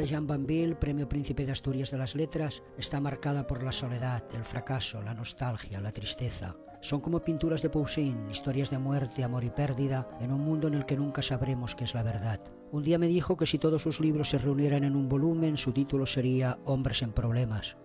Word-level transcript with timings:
De 0.00 0.06
Jean 0.06 0.26
Banville, 0.26 0.76
Premio 0.76 1.06
Príncipe 1.06 1.44
de 1.44 1.52
Asturias 1.52 1.90
de 1.90 1.98
las 1.98 2.14
Letras, 2.14 2.62
está 2.78 3.02
marcada 3.02 3.46
por 3.46 3.62
la 3.62 3.70
soledad, 3.70 4.24
el 4.34 4.44
fracaso, 4.44 5.02
la 5.02 5.12
nostalgia, 5.12 5.78
la 5.78 5.92
tristeza. 5.92 6.56
Son 6.80 7.02
como 7.02 7.22
pinturas 7.22 7.60
de 7.60 7.68
Poussin, 7.68 8.30
historias 8.30 8.70
de 8.70 8.78
muerte, 8.78 9.22
amor 9.24 9.44
y 9.44 9.50
pérdida, 9.50 10.08
en 10.22 10.32
un 10.32 10.40
mundo 10.40 10.68
en 10.68 10.72
el 10.72 10.86
que 10.86 10.96
nunca 10.96 11.20
sabremos 11.20 11.74
qué 11.74 11.84
es 11.84 11.92
la 11.92 12.02
verdad. 12.02 12.40
Un 12.72 12.82
día 12.82 12.98
me 12.98 13.08
dijo 13.08 13.36
que 13.36 13.44
si 13.44 13.58
todos 13.58 13.82
sus 13.82 14.00
libros 14.00 14.30
se 14.30 14.38
reunieran 14.38 14.84
en 14.84 14.96
un 14.96 15.06
volumen, 15.06 15.58
su 15.58 15.72
título 15.72 16.06
sería 16.06 16.58
Hombres 16.64 17.02
en 17.02 17.12
Problemas. 17.12 17.76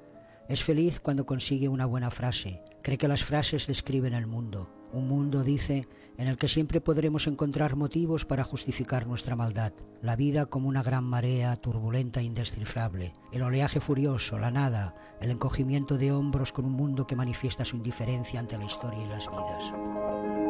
Es 0.48 0.64
feliz 0.64 1.02
cuando 1.02 1.26
consigue 1.26 1.67
una 1.67 1.86
buena 1.86 2.11
frase. 2.11 2.64
Cree 2.82 2.98
que 2.98 3.09
las 3.09 3.26
frases 3.26 3.67
describen 3.67 4.14
el 4.14 4.26
mundo. 4.26 4.72
Un 4.94 5.09
mundo, 5.09 5.44
dice, 5.44 5.89
en 6.17 6.27
el 6.27 6.38
que 6.38 6.47
siempre 6.47 6.81
podremos 6.81 7.27
encontrar 7.27 7.75
motivos 7.75 8.25
para 8.25 8.44
justificar 8.44 9.08
nuestra 9.08 9.35
maldad. 9.35 9.73
La 10.02 10.16
vida 10.16 10.45
como 10.45 10.69
una 10.69 10.83
gran 10.83 11.03
marea 11.03 11.55
turbulenta 11.55 12.19
e 12.19 12.23
indescifrable. 12.23 13.13
El 13.31 13.44
oleaje 13.44 13.80
furioso, 13.80 14.39
la 14.39 14.52
nada, 14.52 14.95
el 15.19 15.31
encogimiento 15.31 15.97
de 15.97 16.11
hombros 16.11 16.52
con 16.52 16.66
un 16.66 16.73
mundo 16.73 17.08
que 17.08 17.16
manifiesta 17.16 17.66
su 17.66 17.75
indiferencia 17.75 18.39
ante 18.39 18.58
la 18.58 18.66
historia 18.66 19.03
y 19.03 19.08
las 19.08 19.30
vidas. 19.30 20.45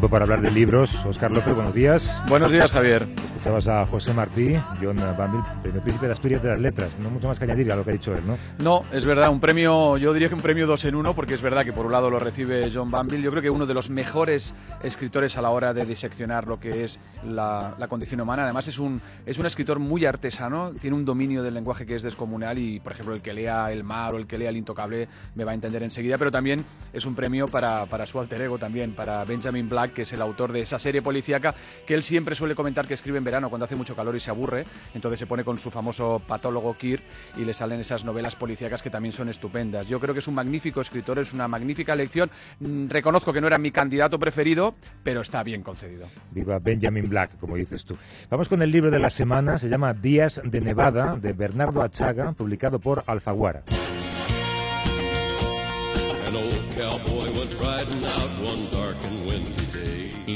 Tiempo 0.00 0.12
para 0.12 0.24
hablar 0.24 0.40
de 0.40 0.50
libros. 0.50 1.04
Oscar 1.04 1.30
López, 1.30 1.54
buenos 1.54 1.74
días. 1.74 2.22
Buenos 2.26 2.50
días, 2.50 2.72
Javier. 2.72 3.06
Escuchabas 3.40 3.68
a 3.68 3.86
José 3.86 4.12
Martí, 4.12 4.54
John 4.82 4.98
Banville, 5.16 5.42
premio 5.62 5.80
príncipe 5.80 6.04
de 6.04 6.12
Asturias 6.12 6.42
de 6.42 6.50
las 6.50 6.60
letras. 6.60 6.90
No 7.02 7.08
mucho 7.08 7.26
más 7.26 7.38
que 7.38 7.46
añadir 7.46 7.72
a 7.72 7.76
lo 7.76 7.82
que 7.82 7.88
ha 7.88 7.92
dicho 7.94 8.14
él, 8.14 8.20
¿no? 8.26 8.36
No, 8.62 8.84
es 8.92 9.06
verdad, 9.06 9.30
un 9.30 9.40
premio, 9.40 9.96
yo 9.96 10.12
diría 10.12 10.28
que 10.28 10.34
un 10.34 10.42
premio 10.42 10.66
dos 10.66 10.84
en 10.84 10.94
uno, 10.94 11.14
porque 11.14 11.32
es 11.32 11.40
verdad 11.40 11.64
que 11.64 11.72
por 11.72 11.86
un 11.86 11.92
lado 11.92 12.10
lo 12.10 12.18
recibe 12.18 12.70
John 12.70 12.90
Banville, 12.90 13.22
yo 13.22 13.30
creo 13.30 13.42
que 13.42 13.48
uno 13.48 13.64
de 13.64 13.72
los 13.72 13.88
mejores 13.88 14.54
escritores 14.82 15.38
a 15.38 15.40
la 15.42 15.48
hora 15.48 15.72
de 15.72 15.86
diseccionar 15.86 16.46
lo 16.46 16.60
que 16.60 16.84
es 16.84 16.98
la, 17.24 17.76
la 17.78 17.88
condición 17.88 18.20
humana. 18.20 18.44
Además 18.44 18.68
es 18.68 18.78
un, 18.78 19.00
es 19.24 19.38
un 19.38 19.46
escritor 19.46 19.78
muy 19.78 20.04
artesano, 20.04 20.72
tiene 20.78 20.94
un 20.94 21.06
dominio 21.06 21.42
del 21.42 21.54
lenguaje 21.54 21.86
que 21.86 21.96
es 21.96 22.02
descomunal 22.02 22.58
y, 22.58 22.78
por 22.80 22.92
ejemplo, 22.92 23.14
el 23.14 23.22
que 23.22 23.32
lea 23.32 23.72
El 23.72 23.84
mar 23.84 24.12
o 24.12 24.18
el 24.18 24.26
que 24.26 24.36
lea 24.36 24.50
El 24.50 24.58
intocable 24.58 25.08
me 25.34 25.44
va 25.44 25.52
a 25.52 25.54
entender 25.54 25.82
enseguida, 25.82 26.18
pero 26.18 26.30
también 26.30 26.62
es 26.92 27.06
un 27.06 27.14
premio 27.14 27.48
para, 27.48 27.86
para 27.86 28.04
su 28.04 28.20
alter 28.20 28.42
ego 28.42 28.58
también, 28.58 28.92
para 28.92 29.24
Benjamin 29.24 29.66
Black, 29.66 29.94
que 29.94 30.02
es 30.02 30.12
el 30.12 30.20
autor 30.20 30.52
de 30.52 30.60
esa 30.60 30.78
serie 30.78 31.00
policíaca 31.00 31.54
que 31.86 31.94
él 31.94 32.02
siempre 32.02 32.34
suele 32.34 32.54
comentar 32.54 32.86
que 32.86 32.92
escribe 32.92 33.16
en 33.16 33.29
verano 33.30 33.48
cuando 33.48 33.64
hace 33.64 33.76
mucho 33.76 33.94
calor 33.94 34.16
y 34.16 34.20
se 34.20 34.30
aburre, 34.30 34.64
entonces 34.92 35.20
se 35.20 35.26
pone 35.26 35.44
con 35.44 35.56
su 35.56 35.70
famoso 35.70 36.20
patólogo 36.26 36.76
Kir 36.76 37.00
y 37.36 37.44
le 37.44 37.54
salen 37.54 37.78
esas 37.78 38.04
novelas 38.04 38.34
policíacas 38.34 38.82
que 38.82 38.90
también 38.90 39.12
son 39.12 39.28
estupendas. 39.28 39.88
Yo 39.88 40.00
creo 40.00 40.14
que 40.14 40.18
es 40.18 40.26
un 40.26 40.34
magnífico 40.34 40.80
escritor, 40.80 41.20
es 41.20 41.32
una 41.32 41.46
magnífica 41.46 41.94
lección. 41.94 42.28
Mm, 42.58 42.88
Reconozco 42.88 43.32
que 43.32 43.40
no 43.40 43.46
era 43.46 43.56
mi 43.56 43.70
candidato 43.70 44.18
preferido, 44.18 44.74
pero 45.04 45.20
está 45.20 45.44
bien 45.44 45.62
concedido. 45.62 46.08
Viva 46.32 46.58
Benjamin 46.58 47.08
Black, 47.08 47.38
como 47.38 47.54
dices 47.54 47.84
tú. 47.84 47.96
Vamos 48.28 48.48
con 48.48 48.62
el 48.62 48.72
libro 48.72 48.90
de 48.90 48.98
la 48.98 49.10
semana, 49.10 49.58
se 49.58 49.68
llama 49.68 49.94
Días 49.94 50.40
de 50.44 50.60
Nevada, 50.60 51.16
de 51.16 51.32
Bernardo 51.32 51.82
Achaga, 51.82 52.32
publicado 52.32 52.80
por 52.80 53.04
Alfaguara. 53.06 53.62
An 56.26 56.36
old 56.36 56.76
cowboy 56.76 57.28
went 57.38 57.52
riding 57.60 58.04
out 58.04 58.30
one 58.42 58.68
dark 58.72 58.96
and. 59.04 59.29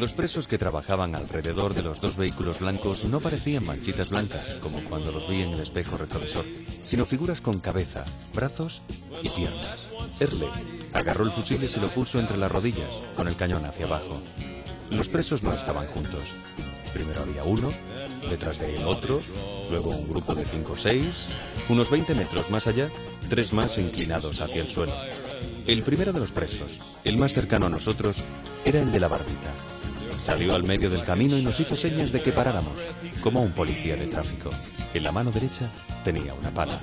Los 0.01 0.13
presos 0.13 0.49
que 0.49 0.59
trabajaban 0.59 1.15
alrededor 1.15 1.73
de 1.73 1.83
los 1.83 2.01
dos 2.01 2.17
vehículos 2.17 2.59
blancos 2.59 3.05
no 3.05 3.21
parecían 3.21 3.65
manchitas 3.65 4.11
blancas, 4.11 4.59
como 4.61 4.83
cuando 4.85 5.13
los 5.13 5.29
vi 5.29 5.43
en 5.43 5.51
el 5.51 5.61
espejo 5.61 5.97
retrovisor, 5.97 6.45
sino 6.83 7.07
figuras 7.07 7.41
con 7.41 7.61
cabeza, 7.61 8.05
brazos 8.35 8.83
y 9.23 9.29
piernas. 9.29 9.87
Erle 10.19 10.49
agarró 10.93 11.25
el 11.25 11.31
fusil 11.31 11.63
y 11.63 11.69
se 11.69 11.81
lo 11.81 11.89
puso 11.89 12.19
entre 12.19 12.37
las 12.37 12.51
rodillas, 12.51 12.89
con 13.15 13.29
el 13.29 13.37
cañón 13.37 13.65
hacia 13.67 13.87
abajo. 13.87 14.21
Los 14.91 15.09
presos 15.09 15.45
no 15.45 15.53
estaban 15.53 15.87
juntos. 15.87 16.25
Primero 16.93 17.21
había 17.21 17.45
uno, 17.45 17.71
detrás 18.29 18.59
de 18.59 18.77
él 18.77 18.85
otro, 18.87 19.21
luego 19.71 19.91
un 19.91 20.09
grupo 20.09 20.35
de 20.35 20.45
cinco 20.45 20.73
o 20.73 20.77
seis, 20.77 21.29
unos 21.69 21.89
20 21.89 22.17
metros 22.17 22.51
más 22.51 22.67
allá, 22.67 22.91
tres 23.29 23.53
más 23.53 23.79
inclinados 23.79 24.41
hacia 24.41 24.61
el 24.61 24.69
suelo. 24.69 24.93
El 25.69 25.85
primero 25.85 26.13
de 26.13 26.21
los 26.21 26.33
presos, 26.33 26.81
el 27.05 27.17
más 27.17 27.33
cercano 27.33 27.67
a 27.67 27.71
nosotros, 27.71 28.17
era 28.65 28.81
el 28.81 28.91
de 28.91 29.01
la 29.01 29.09
barbita. 29.09 29.53
Salió 30.25 30.55
al 30.55 30.65
medio 30.65 30.89
del 30.89 31.05
camino 31.05 31.37
y 31.37 31.43
nos 31.43 31.61
hizo 31.61 31.77
señas 31.77 32.11
de 32.11 32.23
que 32.23 32.33
paráramos, 32.33 32.73
como 33.21 33.43
un 33.43 33.53
policía 33.53 33.95
de 33.95 34.07
tráfico. 34.07 34.49
En 34.95 35.05
la 35.05 35.13
mano 35.13 35.31
derecha 35.31 35.71
tenía 36.03 36.33
una 36.33 36.49
pala. 36.51 36.81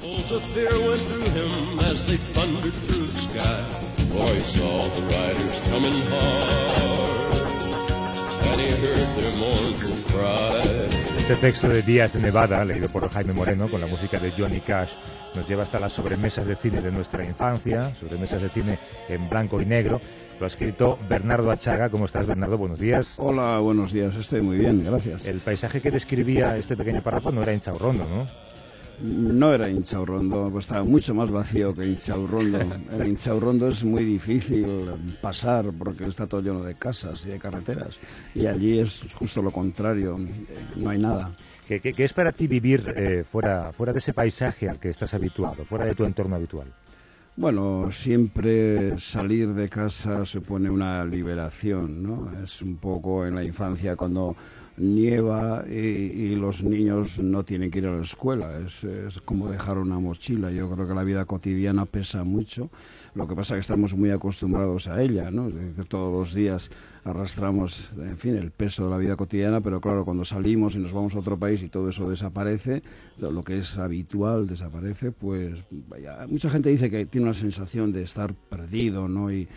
Este 11.21 11.35
texto 11.35 11.69
de 11.69 11.83
Días 11.83 12.13
de 12.13 12.19
Nevada, 12.19 12.65
leído 12.65 12.89
por 12.89 13.07
Jaime 13.07 13.31
Moreno, 13.31 13.69
con 13.69 13.79
la 13.79 13.85
música 13.85 14.17
de 14.19 14.31
Johnny 14.31 14.59
Cash, 14.59 14.89
nos 15.35 15.47
lleva 15.47 15.61
hasta 15.61 15.79
las 15.79 15.93
sobremesas 15.93 16.47
de 16.47 16.55
cine 16.55 16.81
de 16.81 16.91
nuestra 16.91 17.23
infancia, 17.23 17.93
sobremesas 17.95 18.41
de 18.41 18.49
cine 18.49 18.79
en 19.07 19.29
blanco 19.29 19.61
y 19.61 19.65
negro. 19.67 20.01
Lo 20.39 20.45
ha 20.45 20.47
escrito 20.47 20.97
Bernardo 21.07 21.51
Achaga. 21.51 21.89
¿Cómo 21.89 22.05
estás, 22.05 22.25
Bernardo? 22.25 22.57
Buenos 22.57 22.79
días. 22.79 23.19
Hola, 23.19 23.59
buenos 23.59 23.93
días. 23.93 24.15
Estoy 24.15 24.41
muy 24.41 24.57
bien, 24.57 24.83
gracias. 24.83 25.27
El 25.27 25.37
paisaje 25.41 25.79
que 25.79 25.91
describía 25.91 26.57
este 26.57 26.75
pequeño 26.75 27.03
párrafo 27.03 27.31
no 27.31 27.43
era 27.43 27.53
Inchaurrondo, 27.53 28.03
¿no? 28.03 28.27
No 29.03 29.53
era 29.53 29.69
Inchaurrondo, 29.69 30.49
pues 30.51 30.65
estaba 30.65 30.83
mucho 30.83 31.15
más 31.15 31.31
vacío 31.31 31.73
que 31.73 31.87
Inchaurrondo. 31.87 32.59
En 32.91 33.07
Inchaurrondo 33.07 33.67
es 33.69 33.83
muy 33.83 34.03
difícil 34.05 34.67
pasar 35.21 35.71
porque 35.77 36.05
está 36.05 36.27
todo 36.27 36.41
lleno 36.41 36.61
de 36.63 36.75
casas 36.75 37.25
y 37.25 37.29
de 37.29 37.39
carreteras. 37.39 37.99
Y 38.35 38.45
allí 38.45 38.79
es 38.79 39.03
justo 39.15 39.41
lo 39.41 39.51
contrario, 39.51 40.19
no 40.75 40.89
hay 40.89 40.99
nada. 40.99 41.31
¿Qué, 41.67 41.79
qué- 41.79 41.93
qué 41.93 42.03
es 42.03 42.13
para 42.13 42.31
ti 42.31 42.47
vivir 42.47 42.93
eh, 42.95 43.23
fuera, 43.29 43.71
fuera 43.73 43.91
de 43.93 43.99
ese 43.99 44.13
paisaje 44.13 44.69
al 44.69 44.77
que 44.79 44.89
estás 44.89 45.13
habituado, 45.13 45.65
fuera 45.65 45.85
de 45.85 45.95
tu 45.95 46.03
entorno 46.03 46.35
habitual? 46.35 46.67
Bueno, 47.37 47.89
siempre 47.91 48.99
salir 48.99 49.53
de 49.53 49.69
casa 49.69 50.25
supone 50.25 50.69
una 50.69 51.05
liberación, 51.05 52.03
¿no? 52.03 52.29
Es 52.43 52.61
un 52.61 52.75
poco 52.75 53.25
en 53.25 53.35
la 53.35 53.43
infancia 53.43 53.95
cuando 53.95 54.35
nieva 54.81 55.63
y, 55.69 56.35
los 56.35 56.63
niños 56.63 57.19
no 57.19 57.43
tienen 57.43 57.69
que 57.69 57.79
ir 57.79 57.87
a 57.87 57.95
la 57.95 58.01
escuela. 58.01 58.59
Es, 58.59 58.83
es 58.83 59.19
como 59.21 59.49
dejar 59.49 59.77
una 59.77 59.99
mochila. 59.99 60.51
Yo 60.51 60.69
creo 60.71 60.87
que 60.87 60.93
la 60.93 61.03
vida 61.03 61.25
cotidiana 61.25 61.85
pesa 61.85 62.23
mucho. 62.23 62.69
Lo 63.13 63.27
que 63.27 63.35
pasa 63.35 63.53
es 63.53 63.57
que 63.57 63.61
estamos 63.61 63.95
muy 63.95 64.09
acostumbrados 64.09 64.87
a 64.87 65.01
ella, 65.01 65.29
¿no? 65.31 65.49
Todos 65.87 66.13
los 66.13 66.33
días 66.33 66.71
arrastramos, 67.03 67.91
en 67.97 68.17
fin, 68.17 68.35
el 68.35 68.51
peso 68.51 68.85
de 68.85 68.91
la 68.91 68.97
vida 68.97 69.15
cotidiana, 69.15 69.61
pero 69.61 69.81
claro, 69.81 70.05
cuando 70.05 70.23
salimos 70.23 70.75
y 70.75 70.79
nos 70.79 70.93
vamos 70.93 71.15
a 71.15 71.19
otro 71.19 71.37
país 71.37 71.61
y 71.63 71.69
todo 71.69 71.89
eso 71.89 72.09
desaparece, 72.09 72.83
lo 73.17 73.43
que 73.43 73.57
es 73.57 73.77
habitual 73.77 74.47
desaparece, 74.47 75.11
pues 75.11 75.63
vaya, 75.69 76.25
mucha 76.27 76.49
gente 76.49 76.69
dice 76.69 76.89
que 76.89 77.05
tiene 77.05 77.25
una 77.25 77.33
sensación 77.33 77.91
de 77.91 78.03
estar 78.03 78.33
perdido, 78.33 79.07
¿no? 79.07 79.31
Y, 79.31 79.47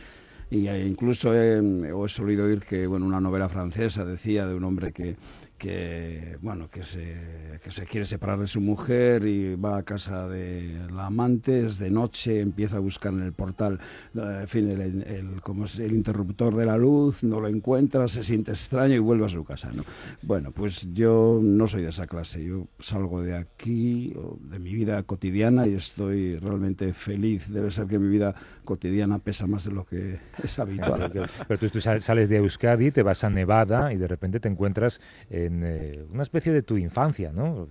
y 0.51 0.69
eh, 0.69 0.87
incluso 0.87 1.35
he, 1.35 1.59
he 1.59 2.09
solido 2.09 2.45
oír 2.45 2.61
que 2.61 2.87
bueno 2.87 3.07
una 3.07 3.21
novela 3.21 3.49
francesa 3.49 4.05
decía 4.05 4.47
de 4.47 4.55
un 4.55 4.65
hombre 4.65 4.93
que 4.93 5.17
que 5.65 6.37
bueno 6.43 6.69
que 6.69 6.83
se 6.83 7.59
que 7.63 7.71
se 7.71 7.87
quiere 7.87 8.05
separar 8.05 8.39
de 8.39 8.47
su 8.47 8.61
mujer 8.61 9.27
y 9.27 9.57
va 9.57 9.79
a 9.79 9.83
casa 9.83 10.29
de 10.29 10.79
la 10.93 11.07
amante 11.07 11.65
es 11.65 11.79
de 11.79 11.91
noche 11.91 12.41
empieza 12.41 12.77
a 12.77 12.81
buscar 12.81 13.15
en 13.15 13.23
el 13.23 13.33
portal 13.33 13.81
eh, 14.15 14.45
fin 14.47 14.71
el, 14.71 15.03
el, 15.05 15.41
como 15.41 15.65
es 15.65 15.79
el 15.79 15.95
interruptor 15.95 16.55
de 16.55 16.67
la 16.67 16.77
luz 16.77 17.25
no 17.25 17.41
lo 17.41 17.49
encuentra 17.49 18.09
se 18.09 18.23
siente 18.23 18.51
extraño 18.51 18.97
y 18.97 18.99
vuelve 18.99 19.25
a 19.25 19.31
su 19.31 19.43
casa 19.43 19.71
no 19.73 19.85
bueno 20.21 20.53
pues 20.53 20.87
yo 20.93 21.41
no 21.43 21.67
soy 21.67 21.81
de 21.81 21.89
esa 21.89 22.07
clase 22.07 22.45
yo 22.45 22.67
salgo 22.79 23.23
de 23.23 23.35
aquí 23.35 24.15
de 24.41 24.59
mi 24.59 24.75
vida 24.75 25.03
cotidiana 25.03 25.67
y 25.67 25.75
estoy 25.75 26.37
realmente 26.39 26.93
feliz. 26.93 27.49
Debe 27.49 27.71
ser 27.71 27.87
que 27.87 27.99
mi 27.99 28.09
vida 28.09 28.35
cotidiana 28.65 29.19
pesa 29.19 29.47
más 29.47 29.65
de 29.65 29.73
lo 29.73 29.85
que 29.85 30.19
es 30.43 30.59
habitual. 30.59 31.11
Pero 31.49 31.59
tú, 31.59 31.69
tú 31.69 31.81
sales 31.81 32.29
de 32.29 32.37
Euskadi, 32.37 32.91
te 32.91 33.03
vas 33.03 33.25
a 33.25 33.31
Nevada 33.31 33.93
y 33.93 33.97
de 33.97 34.09
repente 34.09 34.41
te 34.41 34.49
encuentras 34.49 35.01
en 35.31 35.54
eh, 35.63 36.07
una 36.11 36.23
especie 36.23 36.53
de 36.53 36.63
tu 36.63 36.77
infancia, 36.77 37.33
¿no? 37.33 37.69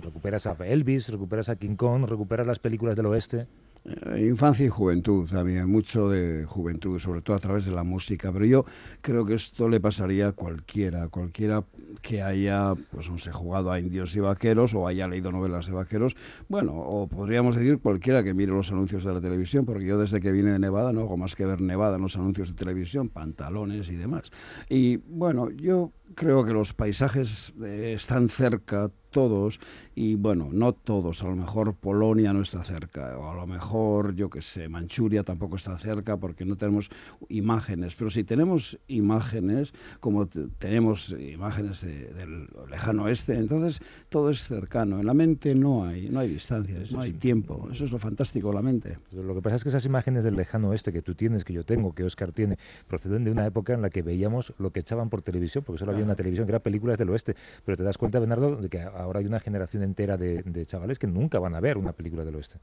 Recuperas 0.00 0.46
a 0.46 0.56
Elvis, 0.66 1.08
recuperas 1.08 1.48
a 1.48 1.56
King 1.56 1.76
Kong, 1.76 2.04
recuperas 2.06 2.46
las 2.46 2.58
películas 2.58 2.96
del 2.96 3.06
oeste. 3.06 3.46
Eh, 3.86 4.28
infancia 4.28 4.64
y 4.64 4.70
juventud 4.70 5.28
también, 5.28 5.68
mucho 5.68 6.08
de 6.08 6.46
juventud, 6.46 6.98
sobre 6.98 7.20
todo 7.20 7.36
a 7.36 7.38
través 7.38 7.66
de 7.66 7.72
la 7.72 7.84
música. 7.84 8.32
Pero 8.32 8.46
yo 8.46 8.64
creo 9.02 9.26
que 9.26 9.34
esto 9.34 9.68
le 9.68 9.78
pasaría 9.78 10.28
a 10.28 10.32
cualquiera, 10.32 11.08
cualquiera 11.08 11.64
que 12.00 12.22
haya, 12.22 12.74
pues 12.90 13.10
no 13.10 13.18
sé, 13.18 13.30
jugado 13.30 13.70
a 13.70 13.78
indios 13.78 14.16
y 14.16 14.20
vaqueros 14.20 14.74
o 14.74 14.86
haya 14.86 15.06
leído 15.06 15.32
novelas 15.32 15.66
de 15.66 15.72
vaqueros. 15.72 16.16
Bueno, 16.48 16.72
o 16.74 17.06
podríamos 17.08 17.56
decir 17.56 17.78
cualquiera 17.78 18.24
que 18.24 18.32
mire 18.32 18.52
los 18.52 18.72
anuncios 18.72 19.04
de 19.04 19.12
la 19.12 19.20
televisión, 19.20 19.66
porque 19.66 19.84
yo 19.84 19.98
desde 19.98 20.20
que 20.20 20.32
vine 20.32 20.52
de 20.52 20.58
Nevada 20.58 20.92
no 20.92 21.02
hago 21.02 21.18
más 21.18 21.36
que 21.36 21.44
ver 21.44 21.60
Nevada 21.60 21.96
en 21.96 22.02
los 22.02 22.16
anuncios 22.16 22.48
de 22.48 22.54
televisión, 22.54 23.10
pantalones 23.10 23.90
y 23.90 23.96
demás. 23.96 24.30
Y 24.70 24.96
bueno, 24.96 25.50
yo 25.50 25.92
creo 26.14 26.44
que 26.44 26.52
los 26.52 26.72
paisajes 26.72 27.52
eh, 27.62 27.92
están 27.96 28.30
cerca 28.30 28.90
todos 29.10 29.60
y 29.94 30.16
bueno, 30.16 30.48
no 30.52 30.72
todos, 30.72 31.22
a 31.22 31.28
lo 31.28 31.36
mejor 31.36 31.74
Polonia 31.74 32.32
no 32.32 32.42
está 32.42 32.64
cerca 32.64 33.16
o 33.18 33.30
a 33.30 33.34
lo 33.34 33.46
mejor, 33.46 34.14
yo 34.14 34.28
que 34.28 34.42
sé, 34.42 34.68
Manchuria 34.68 35.22
tampoco 35.22 35.56
está 35.56 35.78
cerca 35.78 36.16
porque 36.16 36.44
no 36.44 36.56
tenemos 36.56 36.90
imágenes, 37.28 37.94
pero 37.94 38.10
si 38.10 38.24
tenemos 38.24 38.78
imágenes, 38.88 39.72
como 40.00 40.26
tenemos 40.26 41.14
imágenes 41.18 41.82
del 41.82 42.48
lejano 42.68 43.04
oeste, 43.04 43.34
entonces 43.34 43.80
todo 44.08 44.30
es 44.30 44.40
cercano, 44.48 44.98
en 44.98 45.06
la 45.06 45.14
mente 45.14 45.54
no 45.54 45.84
hay, 45.84 46.08
no 46.08 46.20
hay 46.20 46.28
distancias, 46.28 46.90
no 46.90 47.00
hay 47.00 47.12
tiempo, 47.12 47.68
eso 47.70 47.84
es 47.84 47.92
lo 47.92 47.98
fantástico 47.98 48.48
de 48.48 48.54
la 48.54 48.62
mente. 48.62 48.98
Lo 49.12 49.34
que 49.34 49.42
pasa 49.42 49.56
es 49.56 49.62
que 49.62 49.68
esas 49.68 49.84
imágenes 49.86 50.24
del 50.24 50.34
lejano 50.34 50.70
oeste 50.70 50.92
que 50.92 51.02
tú 51.02 51.14
tienes, 51.14 51.44
que 51.44 51.52
yo 51.52 51.64
tengo, 51.64 51.94
que 51.94 52.02
Oscar 52.02 52.32
tiene, 52.32 52.58
proceden 52.88 53.24
de 53.24 53.30
una 53.30 53.46
época 53.46 53.74
en 53.74 53.82
la 53.82 53.90
que 53.90 54.02
veíamos 54.02 54.52
lo 54.58 54.70
que 54.72 54.80
echaban 54.80 55.08
por 55.08 55.22
televisión, 55.22 55.62
porque 55.64 55.78
solo 55.78 55.92
había 55.92 56.04
una 56.04 56.16
televisión 56.16 56.46
que 56.46 56.52
era 56.52 56.58
películas 56.58 56.98
del 56.98 57.10
oeste, 57.10 57.36
pero 57.64 57.76
te 57.76 57.84
das 57.84 57.96
cuenta, 57.96 58.18
Bernardo, 58.18 58.56
de 58.56 58.68
que 58.68 58.80
ahora 58.82 59.20
hay 59.20 59.26
una 59.26 59.38
generación 59.38 59.83
entera 59.84 60.16
de, 60.16 60.42
de 60.42 60.66
chavales 60.66 60.98
que 60.98 61.06
nunca 61.06 61.38
van 61.38 61.54
a 61.54 61.60
ver 61.60 61.78
una 61.78 61.92
película 61.92 62.24
del 62.24 62.36
oeste. 62.36 62.58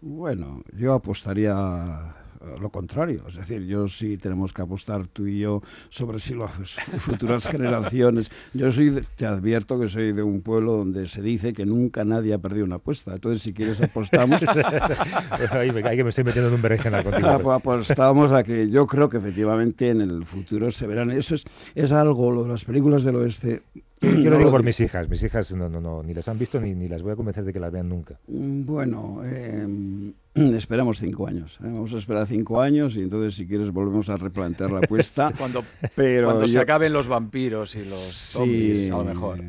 Bueno, 0.00 0.62
yo 0.72 0.94
apostaría 0.94 2.14
lo 2.60 2.70
contrario. 2.70 3.22
Es 3.28 3.36
decir, 3.36 3.64
yo 3.66 3.88
sí 3.88 4.18
tenemos 4.18 4.52
que 4.52 4.62
apostar 4.62 5.06
tú 5.06 5.26
y 5.26 5.40
yo 5.40 5.62
sobre 5.88 6.18
si 6.18 6.34
las 6.34 6.50
futuras 6.98 7.46
generaciones. 7.46 8.30
Yo 8.52 8.72
soy, 8.72 9.04
te 9.16 9.26
advierto 9.26 9.78
que 9.78 9.88
soy 9.88 10.12
de 10.12 10.22
un 10.22 10.42
pueblo 10.42 10.76
donde 10.76 11.08
se 11.08 11.22
dice 11.22 11.52
que 11.52 11.66
nunca 11.66 12.04
nadie 12.04 12.34
ha 12.34 12.38
perdido 12.38 12.64
una 12.64 12.76
apuesta. 12.76 13.14
Entonces, 13.14 13.42
si 13.42 13.52
quieres 13.52 13.80
apostamos. 13.80 14.42
Ahí 15.52 15.70
que 15.70 16.04
me 16.04 16.10
estoy 16.10 16.24
metiendo 16.24 16.48
en 16.48 16.54
un 16.54 16.62
berenjena 16.62 17.02
contigo. 17.04 17.52
Apostamos 17.52 18.32
a 18.32 18.42
que 18.42 18.68
yo 18.68 18.86
creo 18.86 19.08
que 19.08 19.18
efectivamente 19.18 19.88
en 19.88 20.00
el 20.00 20.24
futuro 20.24 20.70
se 20.70 20.86
verán. 20.86 21.10
Eso 21.10 21.34
es, 21.34 21.44
es 21.74 21.92
algo, 21.92 22.30
lo 22.30 22.44
de 22.44 22.50
las 22.50 22.64
películas 22.64 23.04
del 23.04 23.16
oeste, 23.16 23.62
yo 24.02 24.30
lo 24.30 24.38
digo 24.38 24.50
por 24.50 24.62
mis 24.62 24.78
hijas. 24.80 25.08
Mis 25.08 25.22
hijas 25.22 25.52
no, 25.54 25.68
no, 25.68 25.80
no, 25.80 26.02
ni 26.02 26.14
las 26.14 26.28
han 26.28 26.38
visto 26.38 26.60
ni, 26.60 26.74
ni 26.74 26.88
las 26.88 27.02
voy 27.02 27.12
a 27.12 27.16
convencer 27.16 27.44
de 27.44 27.52
que 27.52 27.60
las 27.60 27.72
vean 27.72 27.88
nunca. 27.88 28.18
Mm, 28.26 28.64
bueno, 28.64 29.22
eh, 29.24 30.12
esperamos 30.34 30.98
cinco 30.98 31.26
años. 31.26 31.58
¿eh? 31.60 31.66
Vamos 31.66 31.94
a 31.94 31.98
esperar 31.98 32.26
cinco 32.26 32.60
años 32.60 32.96
y 32.96 33.00
entonces, 33.02 33.34
si 33.34 33.46
quieres, 33.46 33.70
volvemos 33.70 34.08
a 34.10 34.16
replantear 34.16 34.72
la 34.72 34.78
apuesta. 34.78 35.32
cuando 35.38 35.64
pero 35.94 36.28
cuando 36.28 36.48
se 36.48 36.58
acaben 36.58 36.92
los 36.92 37.08
vampiros 37.08 37.74
y 37.76 37.84
los 37.84 38.00
zombies, 38.00 38.90
a 38.90 38.98
lo 38.98 39.04
mejor. 39.04 39.40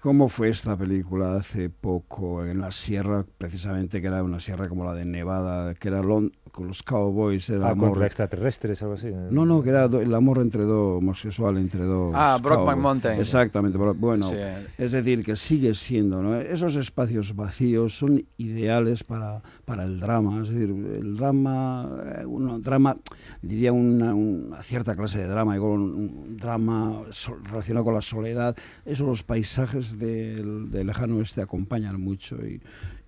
¿Cómo 0.00 0.30
fue 0.30 0.48
esta 0.48 0.78
película 0.78 1.36
hace 1.36 1.68
poco 1.68 2.46
en 2.46 2.60
la 2.60 2.72
sierra, 2.72 3.26
precisamente 3.36 4.00
que 4.00 4.06
era 4.06 4.22
una 4.22 4.40
sierra 4.40 4.66
como 4.66 4.84
la 4.84 4.94
de 4.94 5.04
Nevada, 5.04 5.74
que 5.74 5.88
era 5.88 6.02
Lon 6.02 6.32
con 6.50 6.68
los 6.68 6.82
cowboys 6.82 7.48
el 7.50 7.62
ah, 7.62 7.70
amor 7.70 7.90
contra 7.90 8.06
extraterrestres 8.06 8.82
algo 8.82 8.94
así. 8.94 9.10
No 9.30 9.44
no 9.44 9.62
que 9.62 9.70
era 9.70 9.84
el 9.84 10.14
amor 10.14 10.38
entre 10.38 10.62
dos 10.62 10.98
homosexual 10.98 11.58
entre 11.58 11.84
dos 11.84 12.12
ah 12.14 12.38
Brockback 12.42 12.78
Mountain. 12.78 13.20
Exactamente 13.20 13.78
bueno 13.78 14.30
es 14.78 14.92
decir 14.92 15.24
que 15.24 15.36
sigue 15.36 15.74
siendo 15.74 16.22
¿no? 16.22 16.36
esos 16.40 16.76
espacios 16.76 17.34
vacíos 17.34 17.96
son 17.96 18.24
ideales 18.36 19.04
para 19.04 19.42
para 19.64 19.84
el 19.84 20.00
drama 20.00 20.42
es 20.42 20.50
decir 20.50 20.70
el 20.70 21.16
drama 21.16 21.88
eh, 22.18 22.26
un 22.26 22.62
drama 22.62 22.96
diría 23.42 23.72
una, 23.72 24.14
una, 24.14 24.62
cierta 24.62 24.94
clase 24.94 25.18
de 25.18 25.26
drama 25.26 25.56
igual 25.56 25.80
un, 25.80 26.36
drama 26.36 27.02
relacionado 27.44 27.84
con 27.84 27.94
la 27.94 28.02
soledad. 28.02 28.56
Eso 28.84 29.04
los 29.04 29.22
paisajes 29.22 29.98
del, 29.98 30.70
del 30.70 30.86
lejano 30.86 31.16
oeste 31.16 31.42
acompañan 31.42 32.00
mucho 32.00 32.36
y 32.36 32.60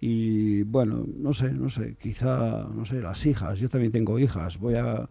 y 0.05 0.65
bueno, 0.65 1.07
no 1.17 1.33
sé, 1.33 1.53
no 1.53 1.69
sé, 1.69 1.95
quizá, 1.95 2.67
no 2.75 2.85
sé, 2.85 3.01
las 3.01 3.25
hijas, 3.25 3.61
yo 3.61 3.69
también 3.69 3.93
tengo 3.93 4.19
hijas, 4.19 4.59
voy 4.59 4.75
a, 4.75 5.09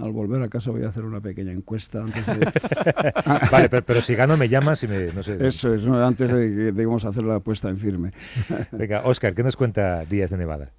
al 0.00 0.12
volver 0.12 0.42
a 0.42 0.48
casa 0.48 0.72
voy 0.72 0.82
a 0.82 0.88
hacer 0.88 1.04
una 1.04 1.20
pequeña 1.20 1.52
encuesta 1.52 2.02
antes 2.02 2.26
de... 2.26 2.50
vale, 3.52 3.68
pero, 3.68 4.02
si 4.02 4.16
gano 4.16 4.36
me 4.36 4.48
llamas 4.48 4.82
y 4.82 4.88
me, 4.88 5.12
no 5.12 5.22
sé... 5.22 5.38
Eso 5.46 5.72
es, 5.72 5.86
antes 5.86 6.32
de 6.32 6.48
que 6.48 6.72
debamos 6.72 7.04
hacer 7.04 7.22
la 7.22 7.36
apuesta 7.36 7.68
en 7.68 7.78
firme. 7.78 8.10
Venga, 8.72 9.02
Oscar, 9.04 9.32
¿qué 9.32 9.44
nos 9.44 9.54
cuenta 9.54 10.04
Días 10.06 10.30
de 10.30 10.38
Nevada? 10.38 10.72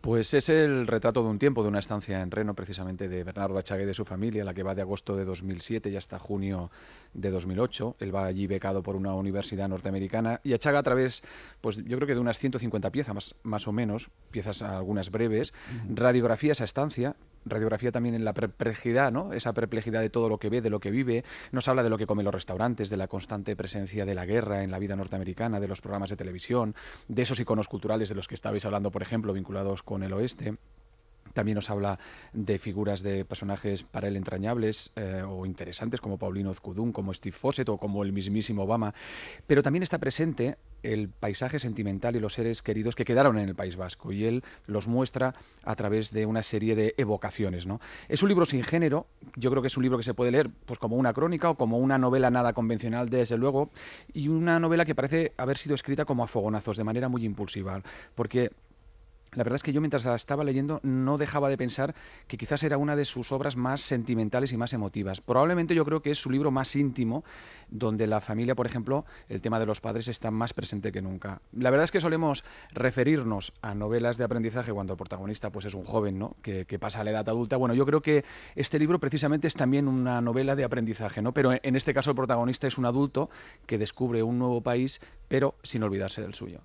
Pues 0.00 0.34
es 0.34 0.48
el 0.48 0.86
retrato 0.86 1.22
de 1.22 1.28
un 1.28 1.38
tiempo, 1.38 1.62
de 1.62 1.68
una 1.68 1.78
estancia 1.78 2.20
en 2.22 2.30
Reno, 2.30 2.54
precisamente 2.54 3.08
de 3.08 3.24
Bernardo 3.24 3.58
Achague 3.58 3.82
y 3.82 3.86
de 3.86 3.94
su 3.94 4.04
familia, 4.04 4.44
la 4.44 4.54
que 4.54 4.62
va 4.62 4.74
de 4.74 4.82
agosto 4.82 5.16
de 5.16 5.24
2007 5.24 5.90
y 5.90 5.96
hasta 5.96 6.18
junio 6.18 6.70
de 7.14 7.30
2008. 7.30 7.96
Él 8.00 8.14
va 8.14 8.26
allí 8.26 8.46
becado 8.46 8.82
por 8.82 8.96
una 8.96 9.14
universidad 9.14 9.68
norteamericana 9.68 10.40
y 10.44 10.52
Achaga 10.52 10.78
a 10.78 10.82
través, 10.82 11.22
pues 11.60 11.76
yo 11.76 11.96
creo 11.96 12.06
que 12.06 12.14
de 12.14 12.20
unas 12.20 12.38
150 12.38 12.90
piezas 12.90 13.14
más, 13.14 13.34
más 13.42 13.66
o 13.68 13.72
menos, 13.72 14.10
piezas 14.30 14.62
algunas 14.62 15.10
breves, 15.10 15.52
radiografía 15.88 16.52
esa 16.52 16.64
estancia, 16.64 17.16
radiografía 17.46 17.92
también 17.92 18.14
en 18.14 18.24
la 18.24 18.34
perplejidad, 18.34 19.12
¿no? 19.12 19.32
Esa 19.32 19.54
perplejidad 19.54 20.00
de 20.00 20.10
todo 20.10 20.28
lo 20.28 20.38
que 20.38 20.50
ve, 20.50 20.60
de 20.60 20.70
lo 20.70 20.80
que 20.80 20.90
vive. 20.90 21.24
Nos 21.52 21.68
habla 21.68 21.82
de 21.82 21.90
lo 21.90 21.96
que 21.96 22.06
come 22.06 22.22
los 22.22 22.34
restaurantes, 22.34 22.90
de 22.90 22.96
la 22.96 23.08
constante 23.08 23.56
presencia 23.56 24.04
de 24.04 24.14
la 24.14 24.26
guerra 24.26 24.62
en 24.62 24.70
la 24.70 24.78
vida 24.78 24.96
norteamericana, 24.96 25.60
de 25.60 25.68
los 25.68 25.80
programas 25.80 26.10
de 26.10 26.16
televisión, 26.16 26.74
de 27.08 27.22
esos 27.22 27.40
iconos 27.40 27.68
culturales 27.68 28.08
de 28.08 28.14
los 28.14 28.28
que 28.28 28.34
estabais 28.34 28.64
hablando, 28.64 28.90
por 28.90 29.02
ejemplo, 29.02 29.32
vinculados 29.32 29.82
con 29.82 30.02
el 30.02 30.12
oeste. 30.12 30.56
También 31.32 31.56
nos 31.56 31.70
habla 31.70 31.98
de 32.32 32.58
figuras 32.58 33.02
de 33.02 33.24
personajes 33.24 33.82
para 33.82 34.08
él 34.08 34.16
entrañables 34.16 34.90
eh, 34.96 35.22
o 35.26 35.46
interesantes 35.46 36.00
como 36.00 36.18
Paulino 36.18 36.54
Zcudún, 36.54 36.92
como 36.92 37.12
Steve 37.14 37.36
Fawcett 37.36 37.68
o 37.68 37.78
como 37.78 38.02
el 38.02 38.12
mismísimo 38.12 38.64
Obama. 38.64 38.94
Pero 39.46 39.62
también 39.62 39.82
está 39.82 39.98
presente 39.98 40.56
el 40.82 41.08
paisaje 41.08 41.58
sentimental 41.58 42.16
y 42.16 42.20
los 42.20 42.34
seres 42.34 42.62
queridos 42.62 42.94
que 42.94 43.04
quedaron 43.04 43.38
en 43.38 43.48
el 43.48 43.54
País 43.54 43.76
Vasco 43.76 44.12
y 44.12 44.24
él 44.24 44.44
los 44.66 44.86
muestra 44.86 45.34
a 45.64 45.74
través 45.74 46.12
de 46.12 46.26
una 46.26 46.42
serie 46.42 46.74
de 46.76 46.94
evocaciones. 46.96 47.66
¿no? 47.66 47.80
Es 48.08 48.22
un 48.22 48.28
libro 48.28 48.44
sin 48.44 48.62
género, 48.62 49.06
yo 49.34 49.50
creo 49.50 49.62
que 49.62 49.68
es 49.68 49.76
un 49.76 49.82
libro 49.82 49.98
que 49.98 50.04
se 50.04 50.14
puede 50.14 50.30
leer 50.30 50.50
pues 50.66 50.78
como 50.78 50.96
una 50.96 51.12
crónica 51.12 51.50
o 51.50 51.56
como 51.56 51.78
una 51.78 51.98
novela 51.98 52.30
nada 52.30 52.52
convencional 52.52 53.08
desde 53.08 53.36
luego 53.36 53.70
y 54.12 54.28
una 54.28 54.60
novela 54.60 54.84
que 54.84 54.94
parece 54.94 55.32
haber 55.36 55.58
sido 55.58 55.74
escrita 55.74 56.04
como 56.04 56.24
a 56.24 56.28
fogonazos, 56.28 56.76
de 56.76 56.84
manera 56.84 57.08
muy 57.08 57.24
impulsiva, 57.24 57.82
porque 58.14 58.50
la 59.32 59.44
verdad 59.44 59.56
es 59.56 59.62
que 59.62 59.72
yo 59.72 59.80
mientras 59.80 60.04
la 60.04 60.14
estaba 60.14 60.44
leyendo 60.44 60.80
no 60.82 61.18
dejaba 61.18 61.48
de 61.48 61.58
pensar 61.58 61.94
que 62.26 62.38
quizás 62.38 62.62
era 62.62 62.78
una 62.78 62.96
de 62.96 63.04
sus 63.04 63.32
obras 63.32 63.56
más 63.56 63.80
sentimentales 63.80 64.52
y 64.52 64.56
más 64.56 64.72
emotivas. 64.72 65.20
Probablemente 65.20 65.74
yo 65.74 65.84
creo 65.84 66.00
que 66.00 66.10
es 66.10 66.18
su 66.18 66.30
libro 66.30 66.50
más 66.50 66.74
íntimo, 66.76 67.24
donde 67.68 68.06
la 68.06 68.20
familia, 68.20 68.54
por 68.54 68.66
ejemplo, 68.66 69.04
el 69.28 69.40
tema 69.40 69.58
de 69.60 69.66
los 69.66 69.80
padres 69.80 70.08
está 70.08 70.30
más 70.30 70.52
presente 70.52 70.92
que 70.92 71.02
nunca. 71.02 71.42
La 71.52 71.70
verdad 71.70 71.84
es 71.84 71.90
que 71.90 72.00
solemos 72.00 72.44
referirnos 72.72 73.52
a 73.62 73.74
novelas 73.74 74.16
de 74.16 74.24
aprendizaje 74.24 74.72
cuando 74.72 74.94
el 74.94 74.96
protagonista 74.98 75.50
pues 75.50 75.66
es 75.66 75.74
un 75.74 75.84
joven, 75.84 76.18
¿no? 76.18 76.36
Que, 76.42 76.64
pasa 76.78 77.00
a 77.00 77.04
la 77.04 77.10
edad 77.10 77.28
adulta. 77.28 77.56
Bueno, 77.56 77.74
yo 77.74 77.86
creo 77.86 78.02
que 78.02 78.24
este 78.54 78.78
libro 78.78 78.98
precisamente 79.00 79.48
es 79.48 79.54
también 79.54 79.88
una 79.88 80.20
novela 80.20 80.54
de 80.54 80.64
aprendizaje, 80.64 81.22
¿no? 81.22 81.32
Pero 81.32 81.52
en 81.52 81.76
este 81.76 81.94
caso 81.94 82.10
el 82.10 82.16
protagonista 82.16 82.66
es 82.66 82.76
un 82.78 82.84
adulto 82.84 83.30
que 83.66 83.78
descubre 83.78 84.22
un 84.22 84.38
nuevo 84.38 84.60
país, 84.60 85.00
pero 85.28 85.54
sin 85.62 85.82
olvidarse 85.82 86.20
del 86.20 86.34
suyo. 86.34 86.60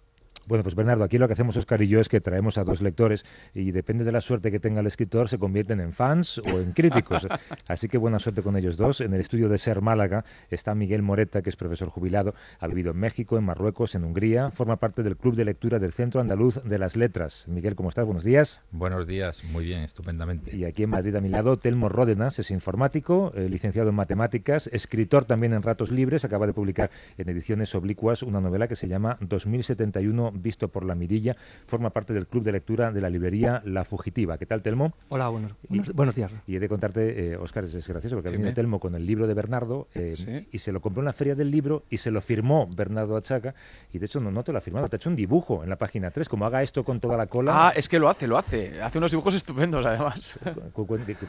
Bueno, 0.51 0.63
pues 0.63 0.75
Bernardo, 0.75 1.05
aquí 1.05 1.17
lo 1.17 1.27
que 1.27 1.31
hacemos 1.31 1.55
Oscar 1.55 1.81
y 1.81 1.87
yo 1.87 2.01
es 2.01 2.09
que 2.09 2.19
traemos 2.19 2.57
a 2.57 2.65
dos 2.65 2.81
lectores 2.81 3.23
y 3.53 3.71
depende 3.71 4.03
de 4.03 4.11
la 4.11 4.19
suerte 4.19 4.51
que 4.51 4.59
tenga 4.59 4.81
el 4.81 4.87
escritor, 4.87 5.29
se 5.29 5.37
convierten 5.37 5.79
en 5.79 5.93
fans 5.93 6.39
o 6.39 6.59
en 6.59 6.73
críticos. 6.73 7.25
Así 7.69 7.87
que 7.87 7.97
buena 7.97 8.19
suerte 8.19 8.41
con 8.41 8.57
ellos 8.57 8.75
dos. 8.75 8.99
En 8.99 9.13
el 9.13 9.21
estudio 9.21 9.47
de 9.47 9.57
Ser 9.57 9.79
Málaga 9.79 10.25
está 10.49 10.75
Miguel 10.75 11.03
Moreta, 11.03 11.41
que 11.41 11.49
es 11.49 11.55
profesor 11.55 11.87
jubilado, 11.87 12.35
ha 12.59 12.67
vivido 12.67 12.91
en 12.91 12.97
México, 12.97 13.37
en 13.37 13.45
Marruecos, 13.45 13.95
en 13.95 14.03
Hungría, 14.03 14.51
forma 14.51 14.75
parte 14.75 15.03
del 15.03 15.15
Club 15.15 15.37
de 15.37 15.45
Lectura 15.45 15.79
del 15.79 15.93
Centro 15.93 16.19
Andaluz 16.19 16.61
de 16.65 16.77
las 16.77 16.97
Letras. 16.97 17.47
Miguel, 17.47 17.75
¿cómo 17.75 17.87
estás? 17.87 18.03
Buenos 18.03 18.25
días. 18.25 18.59
Buenos 18.71 19.07
días, 19.07 19.45
muy 19.45 19.63
bien, 19.63 19.83
estupendamente. 19.83 20.53
Y 20.53 20.65
aquí 20.65 20.83
en 20.83 20.89
Madrid 20.89 21.15
a 21.15 21.21
mi 21.21 21.29
lado, 21.29 21.59
Telmo 21.59 21.87
Ródenas, 21.87 22.39
es 22.39 22.51
informático, 22.51 23.31
eh, 23.35 23.47
licenciado 23.47 23.87
en 23.87 23.95
matemáticas, 23.95 24.67
escritor 24.73 25.23
también 25.23 25.53
en 25.53 25.63
ratos 25.63 25.91
libres, 25.91 26.25
acaba 26.25 26.45
de 26.45 26.51
publicar 26.51 26.91
en 27.17 27.29
ediciones 27.29 27.73
oblicuas 27.73 28.21
una 28.21 28.41
novela 28.41 28.67
que 28.67 28.75
se 28.75 28.89
llama 28.89 29.17
2071 29.21 30.40
visto 30.41 30.67
por 30.67 30.83
la 30.85 30.95
mirilla. 30.95 31.35
Forma 31.67 31.89
parte 31.91 32.13
del 32.13 32.27
club 32.27 32.43
de 32.43 32.51
lectura 32.51 32.91
de 32.91 33.01
la 33.01 33.09
librería 33.09 33.61
La 33.65 33.85
Fugitiva. 33.85 34.37
¿Qué 34.37 34.45
tal, 34.45 34.61
Telmo? 34.61 34.93
Hola, 35.09 35.29
buenos, 35.29 35.51
buenos, 35.67 35.93
buenos 35.93 36.15
días. 36.15 36.31
Y 36.47 36.55
he 36.55 36.59
de 36.59 36.67
contarte, 36.69 37.31
eh, 37.33 37.37
Óscar, 37.37 37.63
es, 37.65 37.73
es 37.73 37.87
gracioso 37.87 38.15
porque 38.15 38.29
Dime. 38.29 38.43
viene 38.43 38.55
Telmo 38.55 38.79
con 38.79 38.95
el 38.95 39.05
libro 39.05 39.27
de 39.27 39.33
Bernardo 39.33 39.87
eh, 39.93 40.13
Sí. 40.15 40.47
y 40.51 40.59
se 40.59 40.71
lo 40.71 40.81
compró 40.81 41.01
en 41.01 41.05
la 41.05 41.13
feria 41.13 41.35
del 41.35 41.51
libro 41.51 41.83
y 41.89 41.97
se 41.97 42.11
lo 42.11 42.21
firmó 42.21 42.67
Bernardo 42.67 43.15
Achaca 43.17 43.53
y 43.93 43.97
de 43.99 44.05
hecho 44.05 44.19
no, 44.19 44.31
no 44.31 44.43
te 44.43 44.51
lo 44.51 44.57
ha 44.57 44.61
firmado, 44.61 44.87
te 44.87 44.95
ha 44.95 44.97
hecho 44.97 45.09
un 45.09 45.15
dibujo 45.15 45.63
en 45.63 45.69
la 45.69 45.77
página 45.77 46.11
3, 46.11 46.27
como 46.29 46.45
haga 46.45 46.61
esto 46.61 46.83
con 46.83 46.99
toda 46.99 47.17
la 47.17 47.27
cola. 47.27 47.67
Ah, 47.67 47.73
es 47.75 47.87
que 47.89 47.99
lo 47.99 48.09
hace, 48.09 48.27
lo 48.27 48.37
hace. 48.37 48.81
Hace 48.81 48.97
unos 48.97 49.11
dibujos 49.11 49.33
estupendos, 49.33 49.85
además. 49.85 50.39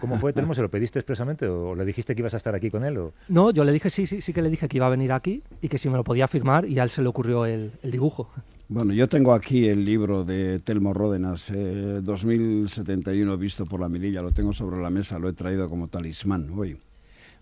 ¿Cómo 0.01 0.19
fue, 0.19 0.33
Telmo? 0.33 0.55
¿Se 0.55 0.63
lo 0.63 0.71
pediste 0.71 0.99
expresamente 0.99 1.47
o 1.47 1.75
le 1.75 1.85
dijiste 1.85 2.15
que 2.15 2.21
ibas 2.23 2.35
a 2.35 2.37
estar 2.37 2.55
aquí 2.55 2.71
con 2.71 2.85
él? 2.85 2.97
O... 2.99 3.13
No, 3.29 3.51
yo 3.51 3.65
le 3.65 3.73
dije, 3.73 3.91
sí, 3.91 4.07
sí, 4.07 4.21
sí 4.21 4.33
que 4.33 4.43
le 4.43 4.51
dije 4.51 4.69
que 4.69 4.77
iba 4.77 4.87
a 4.87 4.91
venir 4.91 5.13
aquí 5.13 5.43
y 5.61 5.69
que 5.69 5.79
si 5.79 5.89
me 5.89 5.97
lo 5.97 6.05
podía 6.05 6.29
firmar 6.29 6.65
y 6.67 6.79
a 6.79 6.83
él 6.85 6.91
se 6.91 7.03
le 7.03 7.09
ocurrió 7.09 7.45
el, 7.47 7.73
el 7.83 7.91
dibujo. 7.91 8.31
Bueno, 8.75 8.95
yo 8.95 9.07
tengo 9.07 9.35
aquí 9.35 9.69
el 9.69 9.85
libro 9.85 10.25
de 10.25 10.59
Telmo 10.59 10.95
Ródenas, 10.95 11.51
eh, 11.51 12.01
2071, 12.03 13.37
visto 13.37 13.67
por 13.67 13.81
la 13.81 13.89
mirilla. 13.91 14.23
Lo 14.23 14.33
tengo 14.33 14.55
sobre 14.55 14.81
la 14.81 14.89
mesa, 14.89 15.19
lo 15.19 15.29
he 15.29 15.35
traído 15.35 15.69
como 15.69 15.89
talismán 15.89 16.49
hoy. 16.57 16.79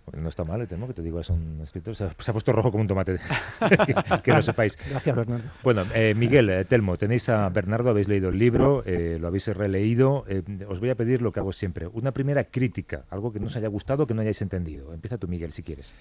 Bueno, 0.06 0.22
no 0.24 0.28
está 0.28 0.42
mal, 0.44 0.60
eh, 0.62 0.66
Telmo, 0.66 0.88
que 0.88 0.94
te 0.94 1.02
digo, 1.02 1.20
es 1.20 1.30
un 1.30 1.60
escritor. 1.62 1.94
Se 1.94 2.02
ha, 2.04 2.10
se 2.18 2.30
ha 2.30 2.34
puesto 2.34 2.50
rojo 2.52 2.72
como 2.72 2.82
un 2.82 2.88
tomate, 2.88 3.18
que, 3.86 3.94
que 4.24 4.32
lo 4.32 4.42
sepáis. 4.50 4.76
Gracias, 4.88 5.14
Bernardo. 5.14 5.44
Bueno, 5.62 5.84
eh, 5.94 6.14
Miguel, 6.16 6.50
eh, 6.50 6.64
Telmo, 6.64 6.96
tenéis 6.98 7.28
a 7.28 7.48
Bernardo, 7.50 7.90
habéis 7.90 8.08
leído 8.08 8.30
el 8.30 8.38
libro, 8.38 8.82
eh, 8.84 9.18
lo 9.20 9.28
habéis 9.28 9.46
releído. 9.48 10.24
eh, 10.26 10.42
os 10.68 10.80
voy 10.80 10.90
a 10.90 10.96
pedir 10.96 11.22
lo 11.22 11.30
que 11.30 11.38
hago 11.38 11.52
siempre, 11.52 11.86
una 11.86 12.10
primera 12.10 12.42
crítica, 12.44 13.04
algo 13.08 13.30
que 13.32 13.38
no 13.38 13.46
os 13.46 13.54
haya 13.54 13.68
gustado, 13.68 14.04
que 14.06 14.14
no 14.14 14.22
hayáis 14.22 14.42
entendido. 14.42 14.92
Empieza 14.92 15.16
tú, 15.16 15.28
Miguel, 15.28 15.52
si 15.52 15.62
quieres. 15.62 15.94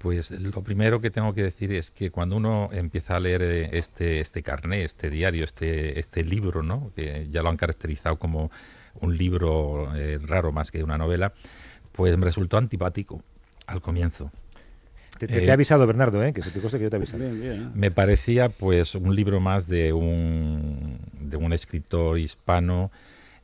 Pues 0.00 0.30
lo 0.30 0.62
primero 0.62 1.02
que 1.02 1.10
tengo 1.10 1.34
que 1.34 1.42
decir 1.42 1.72
es 1.74 1.90
que 1.90 2.10
cuando 2.10 2.34
uno 2.36 2.70
empieza 2.72 3.16
a 3.16 3.20
leer 3.20 3.42
eh, 3.42 3.68
este, 3.72 4.20
este 4.20 4.42
carné, 4.42 4.82
este 4.82 5.10
diario, 5.10 5.44
este, 5.44 5.98
este 6.00 6.24
libro, 6.24 6.62
¿no? 6.62 6.90
que 6.96 7.28
ya 7.30 7.42
lo 7.42 7.50
han 7.50 7.58
caracterizado 7.58 8.16
como 8.16 8.50
un 9.02 9.18
libro 9.18 9.94
eh, 9.94 10.18
raro 10.22 10.52
más 10.52 10.70
que 10.70 10.82
una 10.82 10.96
novela, 10.96 11.34
pues 11.92 12.16
me 12.16 12.24
resultó 12.24 12.56
antipático 12.56 13.22
al 13.66 13.82
comienzo. 13.82 14.30
Te, 15.18 15.26
te- 15.26 15.36
Eh, 15.36 15.40
te 15.42 15.46
he 15.48 15.52
avisado, 15.52 15.86
Bernardo, 15.86 16.24
¿eh? 16.24 16.32
que 16.32 16.40
se 16.40 16.50
te 16.50 16.60
conste 16.60 16.78
que 16.78 16.84
yo 16.84 16.90
te 16.90 16.96
he 16.96 17.00
avisado. 17.00 17.18
Bien, 17.22 17.38
bien. 17.38 17.70
Me 17.74 17.90
parecía 17.90 18.48
pues 18.48 18.94
un 18.94 19.14
libro 19.14 19.38
más 19.38 19.68
de 19.68 19.92
un, 19.92 20.98
de 21.20 21.36
un 21.36 21.52
escritor 21.52 22.18
hispano, 22.18 22.90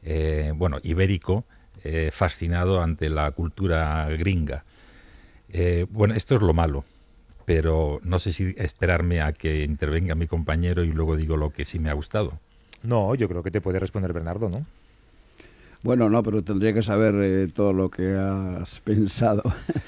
eh, 0.03 0.53
bueno, 0.57 0.79
ibérico, 0.83 1.45
eh, 1.85 2.09
fascinado 2.15 2.83
ante 2.83 3.11
la 3.11 3.31
cultura 3.33 4.09
gringa. 4.09 4.65
Eh, 5.59 5.87
bueno, 5.89 6.13
esto 6.13 6.35
es 6.35 6.43
lo 6.43 6.53
malo, 6.53 6.85
pero 7.47 7.99
no 8.03 8.19
sé 8.19 8.35
si 8.35 8.55
esperarme 8.59 9.23
a 9.23 9.33
que 9.33 9.65
intervenga 9.65 10.15
mi 10.15 10.27
compañero 10.27 10.85
y 10.85 10.93
luego 10.93 11.17
digo 11.17 11.39
lo 11.39 11.51
que 11.51 11.65
sí 11.65 11.79
me 11.79 11.89
ha 11.89 11.95
gustado. 11.95 12.39
No, 12.83 13.15
yo 13.15 13.27
creo 13.27 13.43
que 13.43 13.51
te 13.51 13.63
puede 13.63 13.79
responder 13.79 14.13
Bernardo, 14.13 14.51
¿no? 14.51 14.67
Bueno, 15.83 16.11
no, 16.11 16.23
pero 16.23 16.43
tendría 16.43 16.75
que 16.75 16.83
saber 16.83 17.15
eh, 17.23 17.49
todo 17.49 17.73
lo 17.73 17.89
que 17.89 18.17
has 18.17 18.81
pensado. 18.85 19.43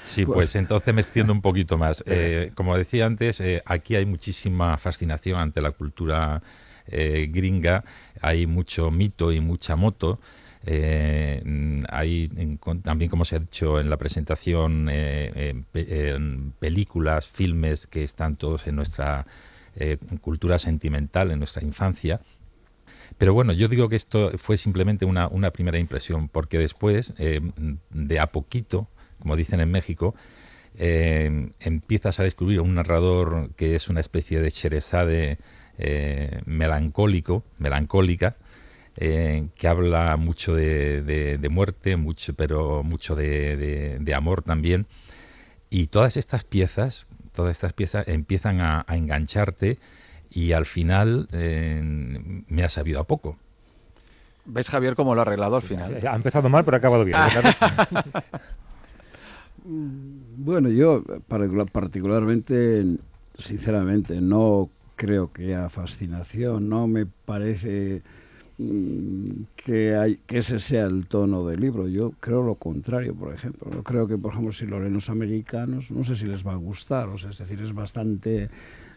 Sí, 0.05 0.25
pues 0.25 0.55
entonces 0.55 0.91
me 0.91 1.01
extiendo 1.01 1.33
un 1.33 1.41
poquito 1.41 1.77
más. 1.77 2.03
Eh, 2.11 2.51
como 2.55 2.75
decía 2.75 3.05
antes, 3.05 3.39
eh, 3.39 3.61
aquí 3.65 3.95
hay 3.95 4.07
muchísima 4.07 4.75
fascinación 4.77 5.39
ante 5.39 5.61
la 5.61 5.71
cultura 5.71 6.41
eh, 6.87 7.29
gringa, 7.31 7.83
hay 8.21 8.47
mucho 8.47 8.89
mito 8.89 9.31
y 9.31 9.39
mucha 9.39 9.75
moto. 9.75 10.19
Eh, 10.65 11.41
hay 11.89 12.29
también, 12.83 13.09
como 13.09 13.25
se 13.25 13.37
ha 13.37 13.39
dicho 13.39 13.79
en 13.79 13.89
la 13.89 13.97
presentación, 13.97 14.87
eh, 14.91 15.63
películas, 16.59 17.27
filmes 17.27 17.87
que 17.87 18.03
están 18.03 18.35
todos 18.35 18.67
en 18.67 18.75
nuestra 18.75 19.25
eh, 19.75 19.97
cultura 20.21 20.59
sentimental, 20.59 21.31
en 21.31 21.39
nuestra 21.39 21.63
infancia. 21.63 22.19
Pero 23.17 23.33
bueno, 23.33 23.53
yo 23.53 23.67
digo 23.67 23.89
que 23.89 23.95
esto 23.95 24.31
fue 24.37 24.57
simplemente 24.57 25.05
una, 25.05 25.29
primera 25.51 25.79
impresión, 25.79 26.27
porque 26.27 26.57
después, 26.57 27.13
eh, 27.17 27.41
de 27.89 28.19
a 28.19 28.27
poquito, 28.27 28.87
como 29.19 29.35
dicen 29.35 29.59
en 29.59 29.71
México, 29.71 30.15
empiezas 30.75 32.19
a 32.19 32.23
descubrir 32.23 32.61
un 32.61 32.75
narrador 32.75 33.49
que 33.55 33.75
es 33.75 33.89
una 33.89 33.99
especie 33.99 34.39
de 34.39 34.49
Sherezade 34.49 35.37
eh, 35.81 36.41
melancólico, 36.45 37.45
melancólica, 37.57 38.35
eh, 39.01 39.47
que 39.55 39.67
habla 39.67 40.15
mucho 40.17 40.53
de, 40.53 41.01
de- 41.01 41.37
de 41.37 41.49
muerte, 41.49 41.95
mucho, 41.95 42.33
pero 42.33 42.83
mucho 42.83 43.15
de, 43.15 43.55
de- 43.57 43.97
de 43.99 44.13
amor 44.13 44.41
también. 44.43 44.85
Y 45.69 45.87
todas 45.87 46.17
estas 46.17 46.43
piezas, 46.43 47.07
todas 47.33 47.51
estas 47.51 47.73
piezas 47.73 48.07
empiezan 48.07 48.59
a, 48.61 48.83
a 48.87 48.97
engancharte 48.97 49.77
y 50.31 50.51
al 50.51 50.65
final 50.65 51.27
eh, 51.31 51.81
me 52.47 52.63
ha 52.63 52.69
sabido 52.69 52.99
a 52.99 53.03
poco. 53.05 53.37
¿Ves, 54.45 54.69
Javier, 54.69 54.95
cómo 54.95 55.13
lo 55.15 55.21
ha 55.21 55.23
arreglado 55.23 55.55
al 55.57 55.61
final? 55.61 56.05
Ha 56.07 56.15
empezado 56.15 56.49
mal, 56.49 56.65
pero 56.65 56.75
ha 56.75 56.79
acabado 56.79 57.05
bien. 57.05 57.17
Bernardo. 57.33 57.49
Bueno, 59.63 60.69
yo 60.69 61.03
particular- 61.27 61.69
particularmente, 61.71 62.85
sinceramente, 63.37 64.21
no 64.21 64.69
creo 64.95 65.31
que 65.31 65.43
haya 65.45 65.69
fascinación, 65.69 66.69
no 66.69 66.87
me 66.87 67.05
parece 67.05 68.01
que, 69.55 69.95
hay, 69.95 70.17
que 70.27 70.39
ese 70.39 70.59
sea 70.59 70.85
el 70.85 71.05
tono 71.07 71.45
del 71.47 71.61
libro. 71.61 71.87
Yo 71.87 72.11
creo 72.19 72.43
lo 72.43 72.55
contrario, 72.55 73.15
por 73.15 73.33
ejemplo. 73.33 73.69
Yo 73.71 73.83
creo 73.83 74.07
que, 74.07 74.17
por 74.17 74.31
ejemplo, 74.33 74.51
si 74.51 74.65
lo 74.65 74.79
leen 74.79 74.93
los 74.93 75.09
americanos, 75.09 75.91
no 75.91 76.03
sé 76.03 76.15
si 76.15 76.25
les 76.25 76.45
va 76.45 76.53
a 76.53 76.55
gustar. 76.57 77.07
O 77.09 77.17
sea, 77.17 77.29
es 77.29 77.37
decir, 77.37 77.61
es 77.61 77.73
bastante, 77.73 78.49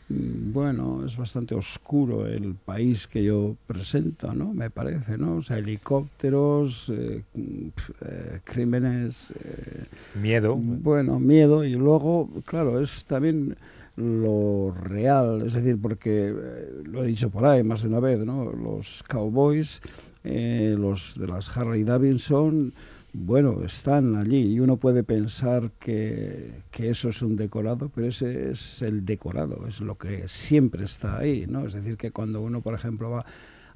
mm, 0.08 0.52
bueno, 0.52 1.04
es 1.06 1.16
bastante 1.16 1.54
oscuro 1.54 2.26
el 2.26 2.54
país 2.54 3.06
que 3.06 3.22
yo 3.22 3.54
presento, 3.68 4.34
¿no? 4.34 4.52
Me 4.52 4.68
parece, 4.70 5.16
¿no? 5.16 5.36
O 5.36 5.42
sea, 5.42 5.58
helicópteros, 5.58 6.88
eh, 6.90 7.22
eh, 7.36 8.40
crímenes... 8.44 9.30
eh, 9.44 9.84
Miedo. 10.20 10.56
bueno, 10.56 11.20
miedo 11.20 11.64
y 11.64 11.74
luego, 11.74 12.28
claro, 12.46 12.80
es 12.80 13.04
también 13.04 13.56
lo 13.96 14.72
real, 14.72 15.42
es 15.42 15.54
decir, 15.54 15.78
porque 15.80 16.28
eh, 16.28 16.82
lo 16.84 17.04
he 17.04 17.06
dicho 17.06 17.30
por 17.30 17.44
ahí 17.44 17.62
más 17.62 17.82
de 17.82 17.88
una 17.88 18.00
vez, 18.00 18.18
¿no? 18.20 18.52
Los 18.52 19.02
cowboys, 19.04 19.80
eh, 20.24 20.74
los 20.78 21.14
de 21.18 21.26
las 21.26 21.54
Harley 21.56 21.84
Davidson, 21.84 22.72
bueno, 23.12 23.62
están 23.62 24.16
allí 24.16 24.54
y 24.54 24.60
uno 24.60 24.78
puede 24.78 25.04
pensar 25.04 25.70
que, 25.78 26.50
que 26.70 26.88
eso 26.88 27.10
es 27.10 27.20
un 27.20 27.36
decorado, 27.36 27.90
pero 27.94 28.06
ese 28.06 28.50
es 28.50 28.80
el 28.80 29.04
decorado, 29.04 29.66
es 29.68 29.80
lo 29.80 29.98
que 29.98 30.26
siempre 30.28 30.84
está 30.84 31.18
ahí, 31.18 31.46
¿no? 31.46 31.66
Es 31.66 31.74
decir, 31.74 31.98
que 31.98 32.10
cuando 32.10 32.40
uno, 32.40 32.62
por 32.62 32.74
ejemplo, 32.74 33.10
va 33.10 33.26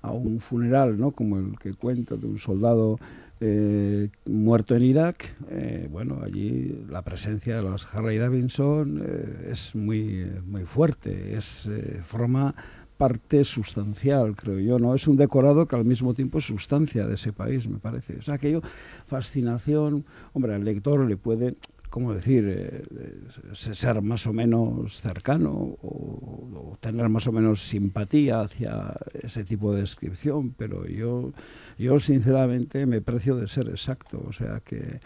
a 0.00 0.12
un 0.12 0.40
funeral, 0.40 0.98
¿no? 0.98 1.10
Como 1.10 1.38
el 1.38 1.58
que 1.58 1.74
cuento 1.74 2.16
de 2.16 2.26
un 2.26 2.38
soldado 2.38 2.98
eh, 3.40 4.08
muerto 4.24 4.74
en 4.74 4.82
Irak, 4.82 5.36
eh, 5.50 5.88
bueno, 5.90 6.20
allí 6.22 6.84
la 6.88 7.02
presencia 7.02 7.56
de 7.56 7.62
los 7.62 7.86
Harley 7.92 8.16
Davidson 8.16 9.02
eh, 9.04 9.50
es 9.52 9.74
muy, 9.74 10.26
muy 10.46 10.64
fuerte, 10.64 11.36
es 11.36 11.68
forma 12.04 12.54
parte 12.96 13.44
sustancial, 13.44 14.34
creo 14.34 14.58
yo, 14.58 14.78
¿no? 14.78 14.94
Es 14.94 15.06
un 15.06 15.16
decorado 15.16 15.68
que 15.68 15.76
al 15.76 15.84
mismo 15.84 16.14
tiempo 16.14 16.38
es 16.38 16.44
sustancia 16.44 17.06
de 17.06 17.14
ese 17.14 17.32
país, 17.32 17.68
me 17.68 17.78
parece. 17.78 18.16
O 18.18 18.22
sea, 18.22 18.38
que 18.38 18.50
yo, 18.50 18.62
fascinación, 19.06 20.06
hombre, 20.32 20.54
al 20.54 20.64
lector 20.64 21.06
le 21.06 21.16
puede, 21.18 21.56
¿cómo 21.96 22.12
decir?, 22.20 22.44
eh, 22.46 22.82
eh, 23.04 23.54
ser 23.54 23.96
más 24.10 24.22
o 24.30 24.32
menos 24.40 25.00
cercano 25.08 25.50
o, 25.90 26.70
o 26.72 26.76
tener 26.86 27.08
más 27.08 27.26
o 27.26 27.32
menos 27.38 27.56
simpatía 27.74 28.34
hacia 28.44 28.92
ese 29.28 29.42
tipo 29.50 29.66
de 29.74 29.80
descripción, 29.86 30.42
pero 30.60 30.76
yo, 31.00 31.32
yo 31.78 31.92
sinceramente 31.98 32.84
me 32.92 33.00
precio 33.00 33.32
de 33.40 33.46
ser 33.48 33.66
exacto, 33.76 34.16
o 34.30 34.32
sea 34.40 34.60
que 34.68 35.00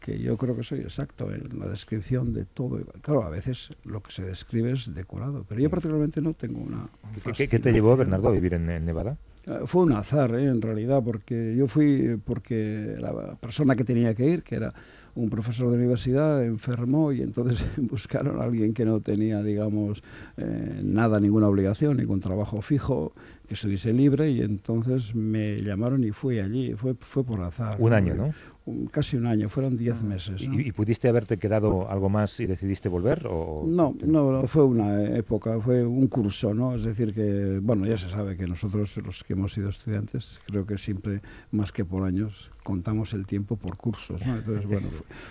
que 0.00 0.18
yo 0.18 0.36
creo 0.36 0.54
que 0.54 0.62
soy 0.62 0.80
exacto 0.80 1.32
en 1.32 1.58
la 1.58 1.66
descripción 1.66 2.34
de 2.34 2.44
todo. 2.44 2.78
Claro, 3.00 3.20
a 3.24 3.30
veces 3.30 3.70
lo 3.84 4.02
que 4.02 4.12
se 4.12 4.22
describe 4.22 4.72
es 4.72 4.82
decorado, 4.94 5.38
pero 5.48 5.62
yo 5.62 5.70
particularmente 5.70 6.20
no 6.20 6.34
tengo 6.34 6.60
una... 6.60 6.82
¿Qué- 7.24 7.32
¿Qué, 7.32 7.48
qué 7.48 7.58
te 7.58 7.72
llevó. 7.72 7.96
Bernardo, 7.96 8.28
a 8.28 8.32
vivir 8.32 8.52
en, 8.52 8.68
en 8.68 8.84
Nevada? 8.84 9.16
Eh, 9.46 9.60
Fue 9.66 9.82
un 9.84 9.92
azar, 9.92 10.34
¿eh? 10.34 10.44
en 10.46 10.60
realidad, 10.60 11.02
porque 11.02 11.54
yo 11.56 11.66
fui 11.68 12.18
porque 12.24 12.96
la 12.98 13.36
persona 13.36 13.76
que 13.76 13.84
tenía 13.84 14.14
que 14.14 14.26
ir, 14.26 14.42
que 14.42 14.56
era 14.56 14.74
un 15.16 15.30
profesor 15.30 15.70
de 15.70 15.76
universidad, 15.76 16.44
enfermó 16.44 17.12
y 17.12 17.22
entonces 17.22 17.64
buscaron 17.76 18.40
a 18.40 18.44
alguien 18.44 18.74
que 18.74 18.84
no 18.84 19.00
tenía, 19.00 19.42
digamos, 19.42 20.02
eh, 20.36 20.80
nada, 20.82 21.20
ninguna 21.20 21.48
obligación, 21.48 21.96
ningún 21.98 22.20
trabajo 22.20 22.60
fijo, 22.62 23.12
que 23.46 23.54
estuviese 23.54 23.92
libre 23.92 24.30
y 24.30 24.40
entonces 24.40 25.14
me 25.14 25.60
llamaron 25.62 26.02
y 26.02 26.10
fui 26.12 26.38
allí. 26.38 26.72
Fue, 26.74 26.94
fue 26.98 27.24
por 27.24 27.40
azar. 27.42 27.76
Un 27.78 27.92
año, 27.92 28.14
¿no? 28.14 28.32
Un- 28.66 28.86
casi 28.86 29.18
un 29.18 29.26
año, 29.26 29.50
fueron 29.50 29.76
diez 29.76 30.02
meses. 30.02 30.48
¿no? 30.48 30.58
¿Y, 30.58 30.68
y 30.68 30.72
pudiste 30.72 31.06
haberte 31.08 31.36
quedado 31.36 31.90
algo 31.90 32.08
más 32.08 32.40
y 32.40 32.46
decidiste 32.46 32.88
volver? 32.88 33.26
O... 33.28 33.64
No, 33.68 33.94
no, 34.02 34.32
no, 34.32 34.46
fue 34.46 34.64
una 34.64 35.02
época, 35.14 35.60
fue 35.60 35.84
un 35.84 36.06
curso, 36.06 36.54
¿no? 36.54 36.74
Es 36.74 36.84
decir, 36.84 37.12
que, 37.12 37.58
bueno, 37.62 37.84
ya 37.86 37.98
se 37.98 38.08
sabe 38.08 38.36
que 38.38 38.46
nosotros, 38.46 38.96
los 39.04 39.22
que 39.22 39.34
hemos 39.34 39.52
sido 39.52 39.68
estudiantes, 39.68 40.40
creo 40.46 40.64
que 40.64 40.78
siempre, 40.78 41.20
más 41.50 41.70
que 41.72 41.84
por 41.84 42.04
años, 42.04 42.50
contamos 42.62 43.12
el 43.12 43.26
tiempo 43.26 43.56
por 43.56 43.76
cursos, 43.76 44.26
¿no? 44.26 44.36
Entonces, 44.36 44.64
bueno, 44.66 44.88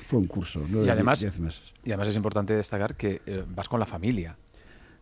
fue, 0.07 0.19
un 0.19 0.27
curso, 0.27 0.59
¿no? 0.69 0.81
Y 0.81 0.85
De 0.85 0.91
además- 0.91 1.19
diez 1.19 1.39
meses. 1.39 1.73
Y 1.83 1.89
además 1.91 2.09
es 2.09 2.15
importante 2.15 2.55
destacar 2.55 2.95
que 2.95 3.21
eh, 3.25 3.43
vas 3.47 3.67
con 3.69 3.79
la 3.79 3.85
familia. 3.85 4.37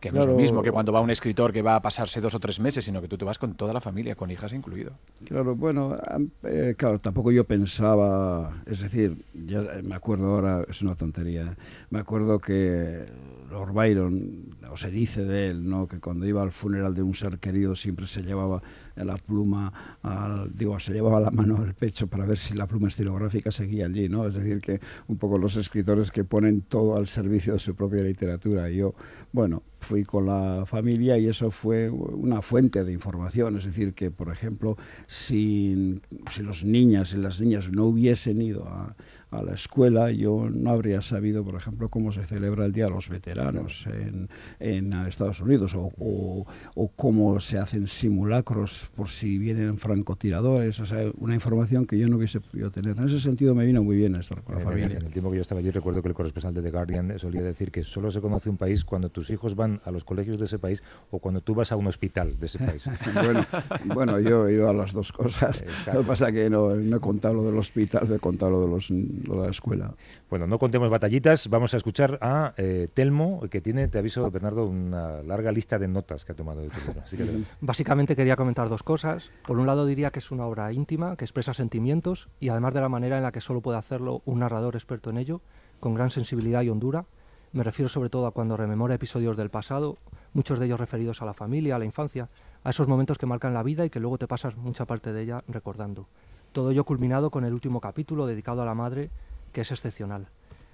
Que 0.02 0.10
no 0.10 0.18
es 0.18 0.26
lo 0.26 0.34
mismo 0.34 0.64
que 0.64 0.72
cuando 0.72 0.92
va 0.92 1.00
un 1.00 1.10
escritor 1.10 1.52
que 1.52 1.62
va 1.62 1.76
a 1.76 1.80
pasarse 1.80 2.20
dos 2.20 2.34
o 2.34 2.40
tres 2.40 2.58
meses, 2.58 2.84
sino 2.84 3.00
que 3.00 3.06
tú 3.06 3.16
te 3.16 3.24
vas 3.24 3.38
con 3.38 3.54
toda 3.54 3.72
la 3.72 3.80
familia, 3.80 4.16
con 4.16 4.32
hijas 4.32 4.52
incluido. 4.52 4.90
Claro, 5.26 5.54
bueno, 5.54 5.96
eh, 6.42 6.74
claro, 6.76 6.98
tampoco 6.98 7.30
yo 7.30 7.44
pensaba, 7.44 8.52
es 8.66 8.80
decir, 8.80 9.24
ya 9.32 9.60
eh, 9.60 9.82
me 9.84 9.94
acuerdo 9.94 10.34
ahora, 10.34 10.66
es 10.68 10.82
una 10.82 10.96
tontería, 10.96 11.56
me 11.90 12.00
acuerdo 12.00 12.40
que 12.40 13.06
Lord 13.48 13.72
Byron, 13.72 14.56
o 14.72 14.76
se 14.76 14.90
dice 14.90 15.24
de 15.24 15.46
él, 15.46 15.70
¿no? 15.70 15.86
que 15.86 16.00
cuando 16.00 16.26
iba 16.26 16.42
al 16.42 16.50
funeral 16.50 16.96
de 16.96 17.02
un 17.04 17.14
ser 17.14 17.38
querido 17.38 17.76
siempre 17.76 18.08
se 18.08 18.22
llevaba 18.22 18.60
la 18.96 19.16
pluma, 19.18 19.72
al, 20.02 20.50
digo, 20.52 20.80
se 20.80 20.94
llevaba 20.94 21.20
la 21.20 21.30
mano 21.30 21.58
al 21.58 21.74
pecho 21.74 22.08
para 22.08 22.26
ver 22.26 22.38
si 22.38 22.54
la 22.54 22.66
pluma 22.66 22.88
estilográfica 22.88 23.52
seguía 23.52 23.86
allí, 23.86 24.08
¿no? 24.08 24.26
Es 24.26 24.34
decir, 24.34 24.60
que 24.60 24.80
un 25.06 25.16
poco 25.16 25.38
los 25.38 25.54
escritores 25.54 26.10
que 26.10 26.24
ponen 26.24 26.62
todo 26.62 26.96
al 26.96 27.06
servicio 27.06 27.52
de 27.52 27.60
su 27.60 27.76
propia 27.76 28.02
literatura. 28.02 28.68
Y 28.68 28.78
yo, 28.78 28.94
bueno, 29.30 29.62
fui 29.82 30.04
con 30.04 30.26
la 30.26 30.64
familia 30.66 31.18
y 31.18 31.28
eso 31.28 31.50
fue 31.50 31.90
una 31.90 32.40
fuente 32.40 32.84
de 32.84 32.92
información. 32.92 33.56
Es 33.56 33.64
decir, 33.64 33.94
que, 33.94 34.10
por 34.10 34.32
ejemplo, 34.32 34.76
si, 35.06 36.00
si 36.30 36.42
los 36.42 36.64
niñas 36.64 37.12
y 37.12 37.18
las 37.18 37.40
niñas 37.40 37.70
no 37.70 37.86
hubiesen 37.86 38.40
ido 38.40 38.66
a, 38.66 38.96
a 39.32 39.42
la 39.42 39.54
escuela, 39.54 40.10
yo 40.10 40.48
no 40.50 40.70
habría 40.70 41.02
sabido, 41.02 41.44
por 41.44 41.54
ejemplo, 41.54 41.88
cómo 41.88 42.12
se 42.12 42.24
celebra 42.24 42.64
el 42.66 42.72
Día 42.72 42.84
de 42.84 42.90
los 42.90 43.08
Veteranos 43.08 43.86
en, 43.86 44.28
en 44.60 44.92
Estados 44.92 45.40
Unidos 45.40 45.74
o, 45.74 45.92
o, 45.98 46.46
o 46.74 46.88
cómo 46.88 47.40
se 47.40 47.58
hacen 47.58 47.86
simulacros 47.86 48.90
por 48.94 49.08
si 49.08 49.38
vienen 49.38 49.78
francotiradores. 49.78 50.80
O 50.80 50.86
sea, 50.86 51.10
una 51.18 51.34
información 51.34 51.86
que 51.86 51.98
yo 51.98 52.08
no 52.08 52.16
hubiese 52.16 52.40
podido 52.40 52.70
tener. 52.70 52.96
En 52.96 53.04
ese 53.04 53.20
sentido 53.20 53.54
me 53.54 53.64
vino 53.64 53.82
muy 53.82 53.96
bien 53.96 54.14
estar 54.16 54.42
con 54.42 54.56
la 54.56 54.60
En 54.60 54.66
familia. 54.66 54.98
En 54.98 55.06
el 55.06 55.12
tiempo 55.12 55.30
que 55.30 55.36
yo 55.36 55.42
estaba 55.42 55.60
allí 55.60 55.70
recuerdo 55.70 56.02
que 56.02 56.08
el 56.08 56.14
corresponsal 56.14 56.54
de 56.54 56.62
The 56.62 56.70
Guardian 56.70 57.18
solía 57.18 57.42
decir 57.42 57.70
que 57.70 57.84
solo 57.84 58.10
se 58.10 58.20
conoce 58.20 58.50
un 58.50 58.56
país 58.56 58.84
cuando 58.84 59.08
tus 59.08 59.30
hijos 59.30 59.56
van 59.56 59.80
a 59.84 59.90
los 59.90 60.04
colegios 60.04 60.38
de 60.38 60.44
ese 60.44 60.58
país 60.58 60.82
o 61.10 61.18
cuando 61.18 61.40
tú 61.40 61.54
vas 61.54 61.72
a 61.72 61.76
un 61.76 61.86
hospital 61.86 62.38
de 62.38 62.46
ese 62.46 62.58
país. 62.58 62.84
bueno, 63.24 63.46
bueno, 63.84 64.20
yo 64.20 64.46
he 64.46 64.54
ido 64.54 64.68
a 64.68 64.72
las 64.72 64.92
dos 64.92 65.12
cosas. 65.12 65.62
Exacto. 65.62 65.92
Lo 65.94 66.00
que 66.00 66.06
pasa 66.08 66.28
es 66.28 66.34
que 66.34 66.50
no, 66.50 66.74
no 66.74 66.96
he 66.96 67.00
contado 67.00 67.34
lo 67.34 67.44
del 67.44 67.58
hospital, 67.58 68.10
he 68.12 68.18
contado 68.18 68.52
lo 68.52 68.60
de, 68.62 68.68
los, 68.68 68.90
la 69.28 69.48
escuela. 69.48 69.94
Bueno, 70.30 70.46
no 70.46 70.58
contemos 70.58 70.90
batallitas, 70.90 71.48
vamos 71.48 71.74
a 71.74 71.76
escuchar 71.76 72.18
a 72.20 72.54
eh, 72.56 72.88
Telmo, 72.92 73.40
que 73.50 73.60
tiene, 73.60 73.88
te 73.88 73.98
aviso, 73.98 74.30
Bernardo, 74.30 74.66
una 74.66 75.22
larga 75.22 75.52
lista 75.52 75.78
de 75.78 75.88
notas 75.88 76.24
que 76.24 76.32
ha 76.32 76.34
tomado 76.34 76.60
de 76.60 76.68
tu 76.68 76.80
libro. 76.80 77.00
Así 77.02 77.16
que 77.16 77.44
Básicamente 77.60 78.16
quería 78.16 78.36
comentar 78.36 78.68
dos 78.68 78.82
cosas. 78.82 79.30
Por 79.46 79.58
un 79.58 79.66
lado 79.66 79.86
diría 79.86 80.10
que 80.10 80.18
es 80.18 80.30
una 80.30 80.46
obra 80.46 80.72
íntima, 80.72 81.16
que 81.16 81.24
expresa 81.24 81.54
sentimientos 81.54 82.28
y 82.40 82.48
además 82.48 82.74
de 82.74 82.80
la 82.80 82.88
manera 82.88 83.16
en 83.16 83.22
la 83.22 83.32
que 83.32 83.40
solo 83.40 83.60
puede 83.60 83.78
hacerlo 83.78 84.22
un 84.24 84.40
narrador 84.40 84.74
experto 84.74 85.10
en 85.10 85.18
ello, 85.18 85.40
con 85.80 85.94
gran 85.94 86.10
sensibilidad 86.10 86.62
y 86.62 86.68
hondura. 86.68 87.06
Me 87.52 87.64
refiero 87.64 87.88
sobre 87.88 88.08
todo 88.08 88.26
a 88.26 88.32
cuando 88.32 88.56
rememora 88.56 88.94
episodios 88.94 89.36
del 89.36 89.50
pasado, 89.50 89.98
muchos 90.32 90.58
de 90.58 90.66
ellos 90.66 90.80
referidos 90.80 91.20
a 91.20 91.26
la 91.26 91.34
familia, 91.34 91.76
a 91.76 91.78
la 91.78 91.84
infancia, 91.84 92.28
a 92.64 92.70
esos 92.70 92.88
momentos 92.88 93.18
que 93.18 93.26
marcan 93.26 93.52
la 93.52 93.62
vida 93.62 93.84
y 93.84 93.90
que 93.90 94.00
luego 94.00 94.16
te 94.16 94.26
pasas 94.26 94.56
mucha 94.56 94.86
parte 94.86 95.12
de 95.12 95.22
ella 95.22 95.44
recordando. 95.48 96.06
Todo 96.52 96.70
ello 96.70 96.84
culminado 96.84 97.30
con 97.30 97.44
el 97.44 97.54
último 97.54 97.80
capítulo 97.80 98.26
dedicado 98.26 98.60
a 98.60 98.66
la 98.66 98.74
madre, 98.74 99.10
que 99.52 99.62
es 99.62 99.72
excepcional. 99.72 100.28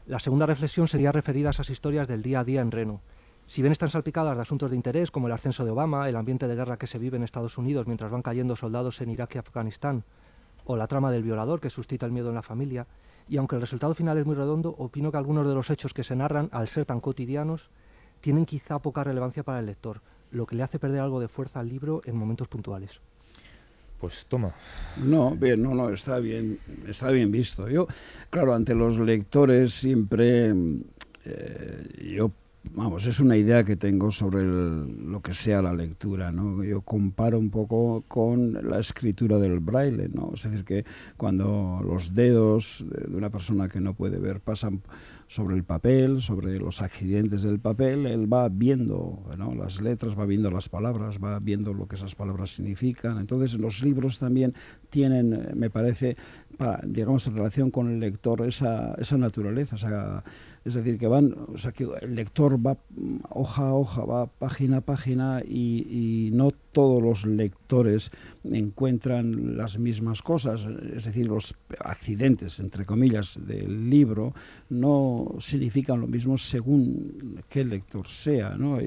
La 0.07 0.19
segunda 0.19 0.45
reflexión 0.45 0.89
sería 0.89 1.13
referida 1.13 1.49
a 1.49 1.51
esas 1.53 1.71
historias 1.71 2.09
del 2.09 2.21
día 2.21 2.41
a 2.41 2.45
día 2.45 2.63
en 2.63 2.73
Reno. 2.73 3.01
Si 3.47 3.63
bien 3.63 3.71
están 3.71 3.89
salpicadas 3.89 4.35
de 4.35 4.43
asuntos 4.43 4.71
de 4.71 4.77
interés 4.77 5.13
como 5.13 5.29
el 5.29 5.33
ascenso 5.33 5.65
de 5.65 5.71
Obama, 5.71 6.09
el 6.09 6.17
ambiente 6.17 6.49
de 6.49 6.57
guerra 6.57 6.79
que 6.79 6.89
se 6.89 6.99
vive 6.99 7.17
en 7.17 7.23
Estados 7.23 7.59
Unidos 7.59 7.87
mientras 7.87 8.11
van 8.11 8.23
cayendo 8.23 8.57
soldados 8.57 9.01
en 9.01 9.11
Irak 9.11 9.37
y 9.37 9.39
Afganistán, 9.39 10.03
o 10.65 10.77
la 10.77 10.89
trama 10.89 11.13
del 11.13 11.23
violador 11.23 11.61
que 11.61 11.71
suscita 11.71 12.07
el 12.07 12.13
miedo 12.13 12.31
en 12.31 12.35
la 12.35 12.43
familia, 12.43 12.89
y 13.29 13.37
aunque 13.37 13.55
el 13.55 13.61
resultado 13.61 13.95
final 13.95 14.19
es 14.19 14.27
muy 14.27 14.35
redondo, 14.35 14.75
opino 14.79 15.13
que 15.13 15.19
algunos 15.19 15.47
de 15.47 15.55
los 15.55 15.71
hechos 15.71 15.95
que 15.95 16.03
se 16.03 16.17
narran, 16.17 16.49
al 16.51 16.67
ser 16.67 16.87
tan 16.87 17.01
cotidianos, 17.01 17.71
tienen 18.21 18.47
quizá 18.47 18.81
poca 18.81 19.05
relevancia 19.05 19.45
para 19.45 19.61
el 19.61 19.67
lector, 19.67 20.03
lo 20.33 20.45
que 20.45 20.57
le 20.57 20.65
hace 20.65 20.81
perder 20.81 21.03
algo 21.03 21.21
de 21.21 21.29
fuerza 21.29 21.61
al 21.61 21.69
libro 21.69 22.01
en 22.05 22.17
momentos 22.17 22.49
puntuales. 22.49 23.01
Pues 24.01 24.27
toma. 24.27 24.55
No, 24.97 25.33
bien, 25.33 25.63
no, 25.63 25.75
no, 25.75 25.91
está 25.91 26.19
bien, 26.21 26.59
está 26.87 27.11
bien 27.11 27.33
visto. 27.33 27.69
Yo, 27.69 27.89
claro, 28.31 28.55
ante 28.55 28.75
los 28.75 28.99
lectores 28.99 29.75
siempre, 29.75 30.55
eh, 31.25 32.15
yo, 32.15 32.31
vamos, 32.75 33.07
es 33.07 33.21
una 33.21 33.37
idea 33.37 33.65
que 33.65 33.77
tengo 33.77 34.11
sobre 34.11 34.41
el- 34.43 35.11
lo 35.11 35.21
que 35.21 35.35
sea 35.35 35.63
la 35.63 35.73
lectura, 35.73 36.33
¿no? 36.33 36.63
Yo 36.65 36.81
comparo 36.83 37.39
un 37.39 37.51
poco 37.51 38.05
con 38.09 38.53
la 38.69 38.79
escritura 38.79 39.39
del 39.39 39.61
braille, 39.61 40.09
¿no? 40.13 40.33
Es 40.35 40.43
decir, 40.45 40.65
que 40.65 40.85
cuando 41.17 41.81
los 41.85 42.15
dedos 42.15 42.85
de 42.89 43.17
una 43.17 43.31
persona 43.31 43.69
que 43.69 43.81
no 43.81 43.95
puede 43.95 44.19
ver 44.19 44.41
pasan 44.41 44.81
sobre 45.27 45.57
el 45.57 45.65
papel, 45.65 46.21
sobre 46.23 46.59
los 46.59 46.81
accidentes 46.81 47.43
del 47.43 47.59
papel, 47.61 48.07
él 48.07 48.33
va 48.33 48.49
viendo 48.49 49.23
¿no? 49.37 49.55
las 49.55 49.81
letras, 49.81 50.19
va 50.19 50.25
viendo 50.25 50.51
las 50.51 50.69
palabras, 50.71 51.19
va 51.23 51.39
viendo 51.39 51.75
lo 51.75 51.87
que 51.87 51.97
esas 51.97 52.15
palabras 52.15 52.51
significan. 52.57 53.19
Entonces 53.19 53.59
los 53.59 53.83
libros 53.83 54.19
también 54.19 54.55
tienen, 54.91 55.51
me 55.55 55.69
parece, 55.69 56.17
pa- 56.57 56.81
digamos, 56.83 57.27
en 57.27 57.37
relación 57.37 57.71
con 57.71 57.91
el 57.91 58.01
lector, 58.01 58.41
esa, 58.47 58.95
esa 58.95 59.19
naturaleza. 59.19 59.77
esa- 59.77 60.25
es 60.69 60.75
decir, 60.75 60.99
que 60.99 61.07
van, 61.07 61.35
o 61.53 61.57
sea, 61.57 61.73
que 61.73 61.89
el 62.03 62.15
lector 62.15 62.55
va 62.65 62.75
mm, 62.75 63.17
hoja 63.31 63.69
a 63.69 63.75
hoja, 63.75 64.05
va 64.05 64.27
página 64.27 64.79
a 64.79 64.81
página 64.83 65.43
y, 65.43 66.31
no 66.33 66.53
todos 66.73 67.03
los 67.03 67.27
lectores 67.27 68.11
encuentran 68.45 69.57
las 69.57 69.79
mismas 69.79 70.23
cosas. 70.23 70.67
Es 70.95 71.07
decir, 71.07 71.27
los 71.27 71.55
accidentes, 71.81 72.61
entre 72.61 72.85
comillas, 72.85 73.39
del 73.47 73.89
libro 73.89 74.35
no 74.69 75.35
significan 75.41 76.01
lo 76.01 76.07
mismo 76.07 76.37
según 76.39 77.43
qué 77.49 77.65
lector 77.65 78.07
sea, 78.07 78.57
¿no? 78.57 78.79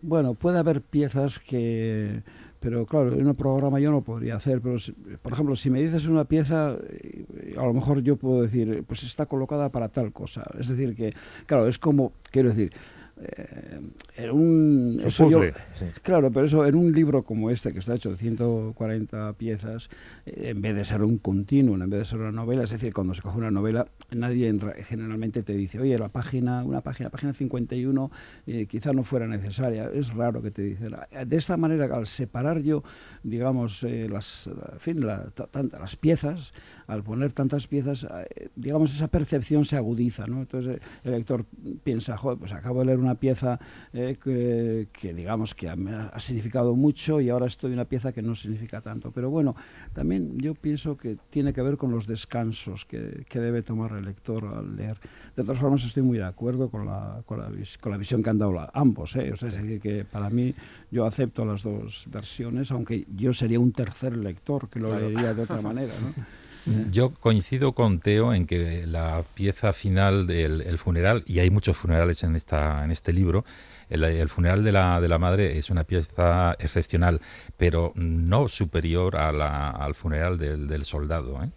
Bueno, 0.00 0.34
puede 0.34 0.58
haber 0.58 0.82
piezas 0.82 1.38
que, 1.38 2.22
pero 2.60 2.86
claro, 2.86 3.14
en 3.14 3.26
un 3.26 3.34
programa 3.34 3.80
yo 3.80 3.90
no 3.90 4.02
podría 4.02 4.36
hacer, 4.36 4.60
pero 4.60 4.78
si- 4.78 4.92
por 4.92 5.32
ejemplo, 5.32 5.56
si 5.56 5.70
me 5.70 5.82
dices 5.82 6.06
una 6.06 6.24
pieza, 6.24 6.76
eh, 6.88 7.54
a 7.58 7.64
lo 7.64 7.72
mejor 7.74 8.02
yo 8.02 8.16
puedo 8.16 8.42
decir, 8.42 8.84
pues 8.86 9.02
está 9.02 9.26
colocada 9.26 9.70
para 9.70 9.88
tal 9.88 10.12
cosa. 10.12 10.44
Es 10.58 10.68
decir, 10.68 10.94
que, 10.94 11.12
claro, 11.46 11.66
es 11.66 11.78
como, 11.78 12.12
quiero 12.30 12.48
decir, 12.50 12.72
eh, 13.20 13.80
en 14.16 14.30
un... 14.30 14.96
Es 15.04 15.18
un 15.20 15.26
eso 15.26 15.30
yo- 15.30 15.40
sí. 15.78 15.84
Claro, 16.02 16.30
pero 16.30 16.46
eso 16.46 16.66
en 16.66 16.74
un 16.74 16.92
libro 16.92 17.22
como 17.22 17.50
este, 17.50 17.72
que 17.72 17.78
está 17.80 17.94
hecho 17.94 18.10
de 18.10 18.16
140 18.16 19.32
piezas, 19.34 19.88
eh, 20.26 20.50
en 20.50 20.60
vez 20.62 20.74
de 20.74 20.84
ser 20.84 21.02
un 21.02 21.18
continuo, 21.18 21.74
en 21.76 21.88
vez 21.90 22.00
de 22.00 22.04
ser 22.06 22.18
una 22.18 22.32
novela, 22.32 22.64
es 22.64 22.70
decir, 22.70 22.92
cuando 22.92 23.14
se 23.14 23.22
coge 23.22 23.38
una 23.38 23.50
novela, 23.50 23.86
nadie 24.10 24.48
en 24.48 24.60
ra- 24.60 24.74
generalmente 24.74 25.42
te 25.42 25.54
dice, 25.54 25.80
oye, 25.80 25.98
la 25.98 26.08
página, 26.08 26.64
una 26.64 26.80
página, 26.80 27.10
página 27.10 27.32
51, 27.32 28.10
eh, 28.46 28.66
quizá 28.66 28.92
no 28.92 29.04
fuera 29.04 29.26
necesaria. 29.26 29.90
Es 29.92 30.12
raro 30.14 30.42
que 30.42 30.50
te 30.50 30.62
dicen. 30.62 30.94
De 31.26 31.36
esta 31.36 31.56
manera, 31.56 31.86
al 31.94 32.06
separar 32.06 32.60
yo, 32.62 32.82
digamos, 33.22 33.82
eh, 33.84 34.08
las, 34.10 34.46
en 34.46 34.80
fin, 34.80 35.06
la- 35.06 35.30
ta- 35.30 35.46
tanta- 35.46 35.78
las 35.78 35.96
piezas, 35.96 36.52
al 36.86 37.02
poner 37.02 37.32
tantas 37.32 37.66
piezas, 37.66 38.04
eh, 38.34 38.48
digamos, 38.56 38.94
esa 38.94 39.08
percepción 39.08 39.64
se 39.64 39.76
agudiza, 39.76 40.26
¿no? 40.26 40.40
Entonces 40.40 40.76
eh, 40.76 40.80
el 41.04 41.12
lector 41.12 41.44
piensa, 41.84 42.16
joder, 42.16 42.38
pues 42.38 42.52
acabo 42.52 42.80
de 42.80 42.86
leer 42.86 42.98
una 42.98 43.07
pieza 43.16 43.58
eh, 43.92 44.16
que, 44.22 44.88
que, 44.92 45.14
digamos, 45.14 45.54
que 45.54 45.68
ha, 45.68 45.74
ha 46.12 46.20
significado 46.20 46.74
mucho 46.76 47.20
y 47.20 47.28
ahora 47.30 47.46
estoy 47.46 47.68
en 47.68 47.74
una 47.74 47.84
pieza 47.84 48.12
que 48.12 48.22
no 48.22 48.34
significa 48.34 48.80
tanto. 48.80 49.12
Pero 49.12 49.30
bueno, 49.30 49.54
también 49.92 50.38
yo 50.38 50.54
pienso 50.54 50.96
que 50.96 51.16
tiene 51.30 51.52
que 51.52 51.62
ver 51.62 51.76
con 51.76 51.90
los 51.90 52.06
descansos 52.06 52.84
que, 52.84 53.24
que 53.28 53.40
debe 53.40 53.62
tomar 53.62 53.92
el 53.92 54.04
lector 54.04 54.44
al 54.46 54.76
leer. 54.76 54.98
De 55.36 55.42
todas 55.42 55.58
formas, 55.58 55.84
estoy 55.84 56.02
muy 56.02 56.18
de 56.18 56.24
acuerdo 56.24 56.70
con 56.70 56.86
la, 56.86 57.22
con 57.26 57.38
la, 57.40 57.48
vis- 57.48 57.78
con 57.78 57.92
la 57.92 57.98
visión 57.98 58.22
que 58.22 58.30
han 58.30 58.38
dado 58.38 58.52
la- 58.52 58.70
ambos. 58.74 59.14
¿eh? 59.16 59.30
O 59.32 59.36
sea, 59.36 59.48
es 59.48 59.56
decir, 59.56 59.80
que 59.80 60.04
para 60.04 60.30
mí 60.30 60.54
yo 60.90 61.06
acepto 61.06 61.44
las 61.44 61.62
dos 61.62 62.04
versiones, 62.10 62.70
aunque 62.70 63.06
yo 63.14 63.32
sería 63.32 63.60
un 63.60 63.72
tercer 63.72 64.16
lector 64.16 64.68
que 64.68 64.80
lo 64.80 64.88
Claro. 64.88 65.08
leería 65.08 65.34
de 65.34 65.42
otra 65.42 65.60
manera. 65.62 65.94
¿no? 66.00 66.14
Yo 66.64 67.14
coincido 67.14 67.72
con 67.72 68.00
Teo 68.00 68.34
en 68.34 68.46
que 68.46 68.86
la 68.86 69.24
pieza 69.34 69.72
final 69.72 70.26
del 70.26 70.60
el 70.60 70.76
funeral, 70.78 71.22
y 71.26 71.38
hay 71.38 71.48
muchos 71.50 71.76
funerales 71.78 72.22
en, 72.24 72.36
esta, 72.36 72.84
en 72.84 72.90
este 72.90 73.12
libro, 73.14 73.44
el, 73.88 74.04
el 74.04 74.28
funeral 74.28 74.62
de 74.64 74.72
la, 74.72 75.00
de 75.00 75.08
la 75.08 75.18
madre 75.18 75.56
es 75.58 75.70
una 75.70 75.84
pieza 75.84 76.54
excepcional, 76.58 77.20
pero 77.56 77.92
no 77.94 78.48
superior 78.48 79.16
a 79.16 79.32
la- 79.32 79.70
al 79.70 79.94
funeral 79.94 80.36
del, 80.36 80.68
del 80.68 80.84
soldado. 80.84 81.42
¿eh? 81.42 81.50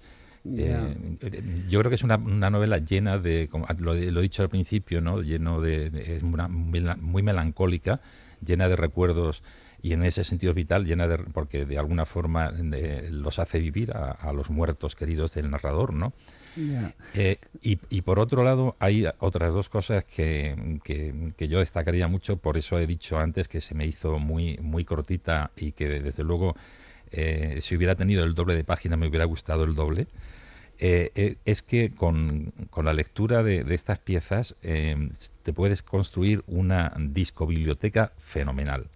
Eh, 0.58 0.96
yo 1.70 1.80
creo 1.80 1.90
que 1.90 1.96
es 1.96 2.04
una, 2.04 2.18
una 2.18 2.50
novela 2.50 2.78
llena 2.80 3.18
de, 3.18 3.48
como 3.50 3.66
lo, 3.80 3.94
lo 3.94 4.20
he 4.20 4.24
dicho 4.24 4.42
al 4.44 4.50
principio, 4.50 5.00
¿no? 5.02 5.22
lleno 5.22 5.62
de, 5.62 5.90
de- 5.90 6.16
es 6.18 6.24
una 6.24 6.48
muy 6.48 7.24
melancólica, 7.24 8.02
llena 8.46 8.68
de 8.68 8.76
recuerdos 8.76 9.44
y 9.82 9.94
en 9.94 10.04
ese 10.04 10.24
sentido 10.24 10.54
vital, 10.54 10.86
llena 10.86 11.08
de, 11.08 11.18
porque 11.20 11.66
de 11.66 11.78
alguna 11.78 12.06
forma 12.06 12.52
eh, 12.74 13.10
los 13.12 13.40
hace 13.40 13.60
vivir 13.60 13.92
a, 13.96 14.12
a 14.12 14.34
los 14.34 14.50
muertos 14.50 14.96
queridos 14.96 15.34
del 15.34 15.50
narrador, 15.50 15.94
¿no? 15.94 16.14
Eh, 17.14 17.40
y, 17.62 17.80
y 17.90 18.02
por 18.04 18.20
otro 18.20 18.44
lado, 18.44 18.78
hay 18.80 19.06
otras 19.20 19.54
dos 19.54 19.68
cosas 19.70 20.06
que, 20.06 20.80
que- 20.84 21.34
que 21.36 21.48
yo 21.50 21.60
destacaría 21.60 22.08
mucho, 22.08 22.38
por 22.38 22.58
eso 22.58 22.80
he 22.80 22.88
dicho 22.88 23.20
antes 23.20 23.48
que 23.50 23.60
se 23.60 23.76
me 23.76 23.86
hizo 23.86 24.18
muy, 24.18 24.58
muy 24.62 24.86
cortita 24.86 25.52
y 25.58 25.74
que 25.74 25.90
desde 25.90 26.24
luego 26.24 26.56
eh, 27.12 27.60
si 27.62 27.76
hubiera 27.76 27.96
tenido 27.96 28.24
el 28.24 28.36
doble 28.36 28.56
de 28.56 28.64
página 28.64 28.98
me 28.98 29.08
hubiera 29.08 29.26
gustado 29.26 29.64
el 29.64 29.76
doble. 29.76 30.08
Eh, 30.80 31.12
eh, 31.16 31.38
es 31.46 31.62
que 31.62 31.92
con, 31.92 32.54
con 32.72 32.86
la 32.86 32.94
lectura 32.94 33.44
de, 33.44 33.64
de 33.64 33.76
estas 33.76 34.00
piezas 34.00 34.56
te 35.42 35.54
puedes 35.54 35.84
construir 35.84 36.44
una 36.48 36.94
discobiblioteca 36.98 38.14
fenomenal. 38.18 38.88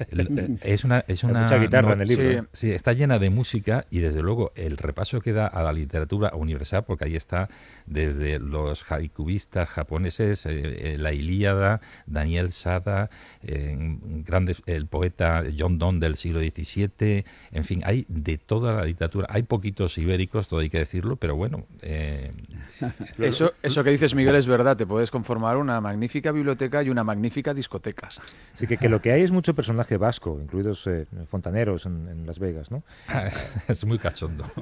Es 0.62 0.84
una, 0.84 1.04
es 1.08 1.24
una 1.24 1.42
mucha 1.42 1.58
guitarra 1.58 1.92
en 1.92 2.00
el 2.00 2.08
libro. 2.08 2.30
Sí. 2.30 2.36
¿eh? 2.36 2.42
Sí, 2.52 2.70
está 2.72 2.94
llena 2.94 3.18
de 3.18 3.28
música 3.28 3.86
y 3.90 3.98
desde 3.98 4.22
luego 4.22 4.50
el 4.54 4.78
repaso 4.78 5.20
que 5.20 5.32
da 5.32 5.46
a 5.46 5.62
la 5.62 5.72
literatura 5.74 6.32
universal, 6.34 6.84
porque 6.84 7.04
ahí 7.04 7.16
está 7.16 7.50
desde 7.86 8.38
los 8.38 8.90
haikubistas 8.90 9.68
japoneses, 9.68 10.46
eh, 10.46 10.94
eh, 10.94 10.96
la 10.98 11.12
Ilíada, 11.12 11.80
Daniel 12.06 12.52
Sada, 12.52 13.10
eh, 13.42 13.76
grandes, 14.24 14.62
el 14.66 14.86
poeta 14.86 15.44
John 15.56 15.78
Donne 15.78 16.00
del 16.00 16.16
siglo 16.16 16.40
XVII, 16.40 17.24
en 17.52 17.64
fin, 17.64 17.82
hay 17.84 18.06
de 18.08 18.38
toda 18.38 18.72
la 18.72 18.84
literatura. 18.84 19.26
Hay 19.30 19.42
poquitos 19.42 19.98
ibéricos, 19.98 20.48
todo 20.48 20.60
hay 20.60 20.70
que 20.70 20.78
decirlo, 20.78 21.16
pero 21.16 21.36
bueno. 21.36 21.66
eh, 21.82 22.32
Eso, 23.18 23.52
eso 23.62 23.84
que 23.84 23.90
dices, 23.90 24.14
Miguel, 24.14 24.34
es 24.36 24.46
verdad. 24.46 24.76
Te 24.76 24.86
puedes 24.86 25.10
conformar 25.10 25.56
una 25.56 25.79
magnífica 25.80 26.32
biblioteca 26.32 26.82
y 26.82 26.90
una 26.90 27.04
magnífica 27.04 27.54
discoteca. 27.54 28.08
Así 28.54 28.66
que, 28.66 28.76
que 28.76 28.88
lo 28.88 29.00
que 29.00 29.12
hay 29.12 29.22
es 29.22 29.30
mucho 29.30 29.54
personaje 29.54 29.96
vasco, 29.96 30.38
incluidos 30.40 30.86
eh, 30.86 31.06
fontaneros 31.26 31.86
en, 31.86 32.08
en 32.08 32.26
Las 32.26 32.38
Vegas, 32.38 32.70
¿no? 32.70 32.82
es 33.68 33.84
muy 33.84 33.98
cachondo. 33.98 34.44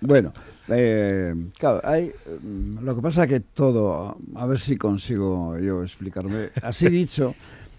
Bueno, 0.00 0.32
eh, 0.68 1.34
claro, 1.58 1.80
hay, 1.84 2.12
mm, 2.42 2.84
lo 2.84 2.94
que 2.94 3.02
pasa 3.02 3.26
que 3.26 3.40
todo, 3.40 4.16
a 4.34 4.46
ver 4.46 4.58
si 4.58 4.76
consigo 4.76 5.58
yo 5.58 5.82
explicarme. 5.82 6.50
Así 6.62 6.88
dicho, 6.90 7.34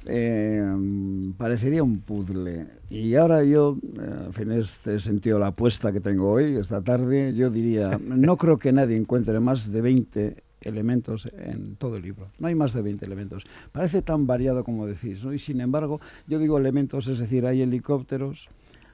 eh, 0.06 0.63
parecería 1.38 1.84
un 1.84 2.00
puzzle. 2.00 2.67
Y 2.89 3.15
ahora 3.15 3.43
yo, 3.43 3.78
en 3.98 4.34
fin, 4.34 4.52
este 4.52 5.00
sentido 5.00 5.39
la 5.39 5.48
apuesta 5.48 5.91
que 5.91 6.00
tengo 6.00 6.32
hoy, 6.32 6.56
esta 6.56 6.82
tarde, 6.82 7.34
yo 7.34 7.50
diría, 7.50 8.00
no 8.02 8.38
creo 8.38 8.58
que 8.58 8.72
nadie 8.72 8.95
encuentre 8.95 9.39
más 9.39 9.72
de 9.72 9.82
20 9.82 10.43
elementos 10.62 11.30
en 11.38 11.76
todo 11.76 11.98
el 11.98 12.04
libro. 12.04 12.32
No 12.39 12.48
hay 12.48 12.56
más 12.56 12.74
de 12.74 12.82
20 12.82 13.06
elementos. 13.06 13.45
Parece 13.72 14.02
tan 14.02 14.28
variado 14.28 14.63
como 14.63 14.86
decís, 14.86 15.24
¿no? 15.24 15.34
Y 15.34 15.39
sin 15.39 15.62
embargo, 15.62 16.00
yo 16.28 16.39
digo 16.39 16.58
elementos, 16.58 17.08
es 17.08 17.19
decir, 17.19 17.45
hay 17.45 17.62
helicópteros, 17.62 18.50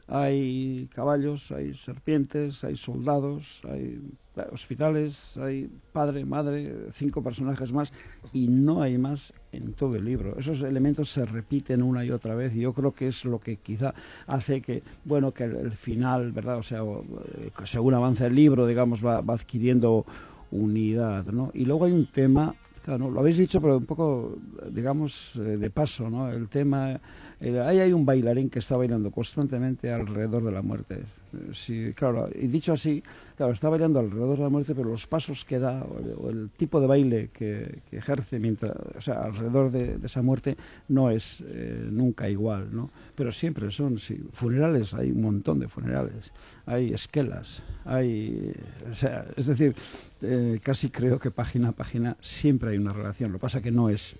hay 0.08 0.88
caballos, 0.94 1.52
hay 1.52 1.74
serpientes, 1.74 2.64
hay 2.64 2.76
soldados, 2.76 3.62
hay 3.68 4.00
eh, 4.36 4.44
hospitales, 4.52 5.36
hay 5.38 5.68
padre, 5.94 6.26
madre, 6.26 6.92
cinco 6.94 7.24
personajes 7.24 7.74
más 7.74 7.92
y 8.32 8.48
no 8.48 8.84
hay 8.84 8.98
más 8.98 9.34
en 9.52 9.74
todo 9.74 9.96
el 9.96 10.06
libro. 10.06 10.38
Esos 10.38 10.62
elementos 10.62 11.10
se 11.10 11.26
repiten 11.26 11.82
una 11.82 12.06
y 12.06 12.12
otra 12.12 12.36
vez 12.36 12.54
y 12.56 12.62
yo 12.62 12.74
creo 12.74 12.92
que 12.94 13.08
es 13.08 13.26
lo 13.26 13.40
que 13.40 13.58
quizá 13.58 13.96
hace 14.28 14.62
que, 14.62 14.84
bueno, 15.06 15.32
que 15.32 15.46
el, 15.46 15.72
final, 15.72 16.32
¿verdad? 16.32 16.58
O 16.58 16.64
sea, 16.64 16.82
eh, 16.82 17.50
según 17.64 17.96
avanza 17.96 18.28
el 18.28 18.36
libro, 18.36 18.68
digamos, 18.68 19.04
va, 19.04 19.22
va 19.22 19.34
adquiriendo 19.34 20.06
unidad, 20.56 21.26
¿no? 21.28 21.52
Y 21.54 21.66
luego 21.66 21.86
hay 21.86 21.92
un 21.92 22.08
tema, 22.08 22.56
claro, 22.84 23.10
lo 23.10 23.20
habéis 23.20 23.38
dicho, 23.38 23.62
pero 23.62 23.78
un 23.78 23.86
poco, 23.86 24.38
digamos, 24.70 25.36
eh, 25.36 25.58
de 25.58 25.70
paso, 25.70 26.10
¿no? 26.10 26.30
El 26.32 26.50
tema, 26.50 27.00
eh, 27.42 27.60
ahí 27.60 27.80
hay 27.80 27.94
un 27.94 28.06
bailarín 28.06 28.50
que 28.50 28.60
está 28.60 28.78
bailando 28.78 29.12
constantemente 29.12 29.92
alrededor 29.92 30.44
de 30.44 30.52
la 30.52 30.62
muerte. 30.62 30.96
Eh, 30.96 31.36
Sí, 31.54 31.94
claro, 31.96 32.30
y 32.34 32.48
dicho 32.48 32.74
así, 32.74 33.04
claro, 33.36 33.54
está 33.54 33.70
bailando 33.70 34.00
alrededor 34.00 34.38
de 34.38 34.44
la 34.44 34.50
muerte, 34.50 34.74
pero 34.76 34.90
los 34.90 35.08
pasos 35.08 35.46
que 35.46 35.60
da 35.60 35.84
o 35.84 36.30
el, 36.30 36.50
tipo 36.50 36.80
de 36.80 36.88
baile 36.88 37.30
que, 37.34 37.80
ejerce 37.92 38.40
mientras, 38.40 38.76
o 38.98 39.02
sea, 39.02 39.24
alrededor 39.24 39.72
de, 39.72 39.98
de 39.98 40.06
esa 40.06 40.22
muerte 40.22 40.58
no 40.88 41.10
es 41.10 41.44
eh, 41.48 41.88
nunca 41.92 42.30
igual, 42.30 42.70
¿no? 42.74 42.90
Pero 43.16 43.32
siempre 43.32 43.72
son, 43.72 44.00
sí, 44.00 44.22
funerales, 44.32 44.94
hay 44.94 45.12
un 45.12 45.22
montón 45.22 45.60
de 45.60 45.68
funerales, 45.68 46.32
hay 46.66 46.94
esquelas, 46.94 47.64
hay, 47.86 48.54
o 48.90 48.96
sea, 48.96 49.26
es 49.36 49.48
decir, 49.48 49.76
eh, 50.22 50.60
casi 50.64 50.90
creo 50.90 51.20
que 51.20 51.30
página 51.30 51.70
a 51.70 51.72
página 51.72 52.18
siempre 52.22 52.72
hay 52.72 52.78
una 52.78 52.94
relación. 52.94 53.32
Lo 53.32 53.38
que 53.38 53.42
pasa 53.42 53.62
que 53.62 53.72
no 53.72 53.90
es, 53.90 54.16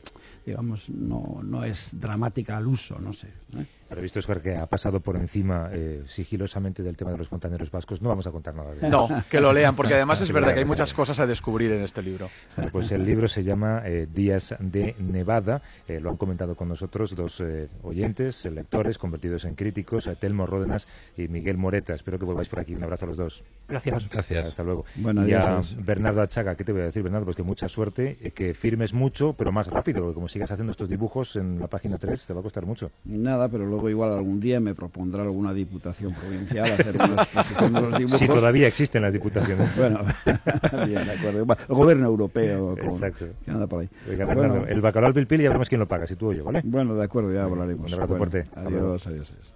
digamos, 0.46 0.90
no, 0.90 1.42
no 1.44 1.64
es 1.64 1.90
dramática 2.00 2.58
al 2.58 2.68
uso, 2.68 3.00
no 3.00 3.14
sé. 3.14 3.28
¿eh? 3.58 3.66
Pero 3.88 4.02
visto, 4.02 4.20
Oscar, 4.20 4.42
que 4.42 4.56
ha 4.56 4.66
pasado 4.66 5.00
por 5.00 5.16
encima 5.16 5.70
eh, 5.72 6.04
sigilosamente 6.08 6.82
del 6.84 6.98
tema 6.98 7.12
de 7.12 7.18
los 7.18 7.28
fontaneros 7.28 7.70
vascos, 7.70 8.02
no 8.02 8.10
vamos 8.10 8.26
a 8.28 8.32
contar 8.32 8.56
nada 8.56 8.72
de 8.72 8.78
eso. 8.78 8.90
No, 8.90 9.08
que 9.30 9.40
lo 9.40 9.54
lean, 9.54 9.76
porque 9.76 9.94
además 9.94 10.22
es 10.22 10.30
lo 10.30 10.36
verdad 10.36 10.54
que 10.54 10.60
hay 10.60 10.66
muchas 10.66 10.94
cosas 10.94 11.20
a 11.20 11.28
descubrir 11.28 11.72
en 11.72 11.84
este 11.84 12.02
libro. 12.02 12.30
Bueno, 12.56 12.72
Pues 12.72 12.92
el 12.92 13.06
libro 13.06 13.28
se 13.28 13.44
llama 13.44 13.82
eh, 13.86 14.08
Días 14.12 14.56
de 14.60 14.96
Nevada. 15.00 15.62
Eh, 15.88 16.00
lo 16.00 16.10
han 16.10 16.18
comentado 16.18 16.56
con 16.56 16.68
nosotros 16.68 17.16
dos 17.16 17.42
eh, 17.42 17.70
oyentes, 17.84 18.46
lectores, 18.46 18.98
convertidos 18.98 19.46
en 19.46 19.56
críticos, 19.56 20.08
eh, 20.08 20.16
Telmo 20.20 20.46
Ródenas 20.46 20.88
y 21.18 21.28
Miguel 21.28 21.58
Moreta. 21.58 21.94
Espero 21.94 22.18
que 22.18 22.26
volváis 22.26 22.50
por 22.50 22.60
aquí. 22.60 22.76
Un 22.76 22.84
abrazo 22.84 23.06
a 23.06 23.10
los 23.10 23.18
dos. 23.18 23.44
Gracias. 23.68 24.10
Gracias. 24.10 24.48
Hasta 24.48 24.64
luego. 24.64 24.86
Bueno, 24.96 25.28
y 25.28 25.34
a. 25.34 25.62
Bernardo 25.78 26.22
Achaga, 26.22 26.56
¿qué 26.56 26.64
te 26.64 26.72
voy 26.72 26.82
a 26.82 26.86
decir, 26.86 27.04
Bernardo? 27.04 27.26
Pues 27.26 27.36
que 27.36 27.44
mucha 27.44 27.68
suerte, 27.68 28.18
eh, 28.22 28.32
que 28.32 28.54
firmes 28.54 28.94
mucho, 28.94 29.34
pero 29.34 29.52
más 29.52 29.68
rápido, 29.68 30.02
porque 30.02 30.16
como 30.16 30.28
sigas 30.28 30.52
haciendo 30.52 30.72
estos 30.72 30.90
dibujos 30.90 31.36
en 31.36 31.60
la 31.60 31.68
página 31.68 31.98
3, 31.98 32.26
te 32.28 32.34
va 32.34 32.40
a 32.40 32.44
costar 32.44 32.66
mucho. 32.66 32.92
Nada, 33.06 33.50
pero 33.50 33.66
luego 33.76 33.90
igual 33.90 34.14
algún 34.14 34.40
día 34.40 34.60
me 34.60 34.74
propondrá 34.74 35.24
alguna 35.24 35.54
diputación 35.54 36.14
provincial 36.14 36.72
hacer 36.72 36.96
una 36.96 37.22
exposición 37.24 37.74
de 37.74 37.82
los 37.82 37.94
dibujos. 38.00 38.20
Si 38.20 38.28
todavía 38.28 38.68
existen 38.68 39.02
las 39.04 39.14
diputaciones. 39.14 39.70
Bueno, 39.78 40.00
bien, 40.88 41.06
de 41.06 41.12
acuerdo. 41.12 41.40
El 41.70 41.76
gobierno 41.76 42.06
europeo 42.08 42.76
con- 42.78 42.86
Exacto. 42.86 43.26
anda 43.48 43.68
por 43.68 43.82
ahí. 43.82 43.90
Bueno, 44.08 44.26
Bernardo, 44.28 44.68
el 44.68 44.82
bacalao 44.82 45.08
al 45.10 45.14
pilpil 45.14 45.42
ya 45.42 45.50
veremos 45.50 45.70
quién 45.70 45.80
lo 45.80 45.88
paga, 45.88 46.08
si 46.08 46.16
tú 46.16 46.30
o 46.30 46.34
yo, 46.34 46.44
¿vale? 46.44 46.62
bueno, 46.64 46.96
de 46.96 47.04
acuerdo, 47.04 47.34
ya 47.34 47.44
hablaremos. 47.44 47.88
Un 47.92 47.94
abrazo 47.94 48.16
Bueno, 48.18 48.32
fuerte. 48.32 48.50
Adiós, 48.56 49.08
adiós. 49.08 49.32
adiós. 49.32 49.54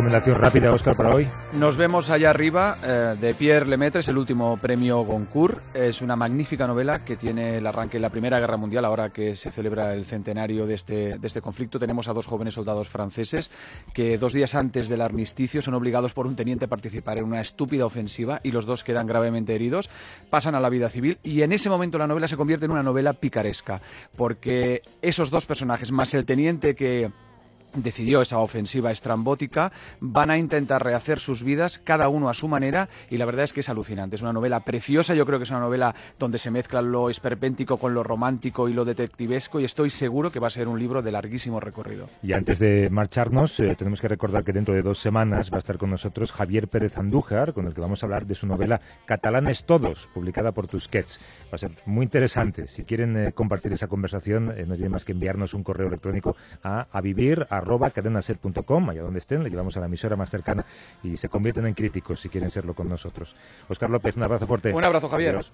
Recomendación 0.00 0.38
rápida, 0.38 0.72
Oscar, 0.72 0.96
para 0.96 1.14
hoy. 1.14 1.28
Nos 1.52 1.76
vemos 1.76 2.08
allá 2.08 2.30
arriba 2.30 2.78
eh, 2.82 3.16
de 3.20 3.34
Pierre 3.34 3.66
Lemaitre, 3.66 4.00
es 4.00 4.08
el 4.08 4.16
último 4.16 4.56
premio 4.56 5.02
Goncourt. 5.02 5.76
Es 5.76 6.00
una 6.00 6.16
magnífica 6.16 6.66
novela 6.66 7.04
que 7.04 7.16
tiene 7.16 7.58
el 7.58 7.66
arranque 7.66 7.98
de 7.98 8.00
la 8.00 8.08
Primera 8.08 8.40
Guerra 8.40 8.56
Mundial, 8.56 8.86
ahora 8.86 9.10
que 9.10 9.36
se 9.36 9.50
celebra 9.50 9.92
el 9.92 10.06
centenario 10.06 10.66
de 10.66 10.74
este, 10.74 11.18
de 11.18 11.26
este 11.26 11.42
conflicto. 11.42 11.78
Tenemos 11.78 12.08
a 12.08 12.14
dos 12.14 12.24
jóvenes 12.24 12.54
soldados 12.54 12.88
franceses 12.88 13.50
que 13.92 14.16
dos 14.16 14.32
días 14.32 14.54
antes 14.54 14.88
del 14.88 15.02
armisticio 15.02 15.60
son 15.60 15.74
obligados 15.74 16.14
por 16.14 16.26
un 16.26 16.34
teniente 16.34 16.64
a 16.64 16.68
participar 16.68 17.18
en 17.18 17.24
una 17.24 17.42
estúpida 17.42 17.84
ofensiva 17.84 18.40
y 18.42 18.52
los 18.52 18.64
dos 18.64 18.84
quedan 18.84 19.06
gravemente 19.06 19.54
heridos. 19.54 19.90
Pasan 20.30 20.54
a 20.54 20.60
la 20.60 20.70
vida 20.70 20.88
civil 20.88 21.18
y 21.22 21.42
en 21.42 21.52
ese 21.52 21.68
momento 21.68 21.98
la 21.98 22.06
novela 22.06 22.26
se 22.26 22.38
convierte 22.38 22.64
en 22.64 22.70
una 22.70 22.82
novela 22.82 23.12
picaresca, 23.12 23.82
porque 24.16 24.80
esos 25.02 25.30
dos 25.30 25.44
personajes, 25.44 25.92
más 25.92 26.14
el 26.14 26.24
teniente 26.24 26.74
que 26.74 27.10
decidió 27.74 28.22
esa 28.22 28.38
ofensiva 28.38 28.90
estrambótica, 28.90 29.72
van 30.00 30.30
a 30.30 30.38
intentar 30.38 30.84
rehacer 30.84 31.20
sus 31.20 31.42
vidas, 31.42 31.78
cada 31.78 32.08
uno 32.08 32.28
a 32.28 32.34
su 32.34 32.48
manera, 32.48 32.88
y 33.10 33.18
la 33.18 33.24
verdad 33.24 33.44
es 33.44 33.52
que 33.52 33.60
es 33.60 33.68
alucinante. 33.68 34.16
Es 34.16 34.22
una 34.22 34.32
novela 34.32 34.60
preciosa, 34.60 35.14
yo 35.14 35.26
creo 35.26 35.38
que 35.38 35.44
es 35.44 35.50
una 35.50 35.60
novela 35.60 35.94
donde 36.18 36.38
se 36.38 36.50
mezcla 36.50 36.82
lo 36.82 37.10
esperpéntico 37.10 37.76
con 37.76 37.94
lo 37.94 38.02
romántico 38.02 38.68
y 38.68 38.72
lo 38.72 38.84
detectivesco, 38.84 39.60
y 39.60 39.64
estoy 39.64 39.90
seguro 39.90 40.30
que 40.30 40.40
va 40.40 40.48
a 40.48 40.50
ser 40.50 40.68
un 40.68 40.78
libro 40.78 41.02
de 41.02 41.12
larguísimo 41.12 41.60
recorrido. 41.60 42.06
Y 42.22 42.32
antes 42.32 42.58
de 42.58 42.88
marcharnos, 42.90 43.58
eh, 43.60 43.74
tenemos 43.76 44.00
que 44.00 44.08
recordar 44.08 44.44
que 44.44 44.52
dentro 44.52 44.74
de 44.74 44.82
dos 44.82 44.98
semanas 44.98 45.50
va 45.50 45.56
a 45.56 45.58
estar 45.58 45.78
con 45.78 45.90
nosotros 45.90 46.32
Javier 46.32 46.68
Pérez 46.68 46.98
Andújar, 46.98 47.52
con 47.52 47.66
el 47.66 47.74
que 47.74 47.80
vamos 47.80 48.02
a 48.02 48.06
hablar 48.06 48.26
de 48.26 48.34
su 48.34 48.46
novela 48.46 48.80
Catalanes 49.06 49.64
Todos, 49.64 50.08
publicada 50.12 50.52
por 50.52 50.66
Tusquets. 50.66 51.18
Va 51.44 51.56
a 51.56 51.58
ser 51.58 51.72
muy 51.86 52.04
interesante. 52.04 52.66
Si 52.68 52.84
quieren 52.84 53.16
eh, 53.16 53.32
compartir 53.32 53.72
esa 53.72 53.86
conversación, 53.86 54.52
eh, 54.56 54.64
no 54.66 54.74
tienen 54.74 54.92
más 54.92 55.04
que 55.04 55.12
enviarnos 55.12 55.54
un 55.54 55.62
correo 55.62 55.88
electrónico 55.88 56.36
a, 56.62 56.86
a 56.90 57.00
vivir 57.00 57.46
arroba 57.60 57.90
cadenaser.com, 57.90 58.90
allá 58.90 59.02
donde 59.02 59.18
estén, 59.20 59.42
le 59.42 59.50
llevamos 59.50 59.76
a 59.76 59.80
la 59.80 59.86
emisora 59.86 60.16
más 60.16 60.30
cercana 60.30 60.64
y 61.02 61.16
se 61.16 61.28
convierten 61.28 61.66
en 61.66 61.74
críticos 61.74 62.20
si 62.20 62.28
quieren 62.28 62.50
serlo 62.50 62.74
con 62.74 62.88
nosotros. 62.88 63.36
Oscar 63.68 63.90
López, 63.90 64.16
un 64.16 64.22
abrazo 64.22 64.46
fuerte. 64.46 64.72
Un 64.72 64.84
abrazo, 64.84 65.08
Javier. 65.08 65.36
Adiós. 65.36 65.52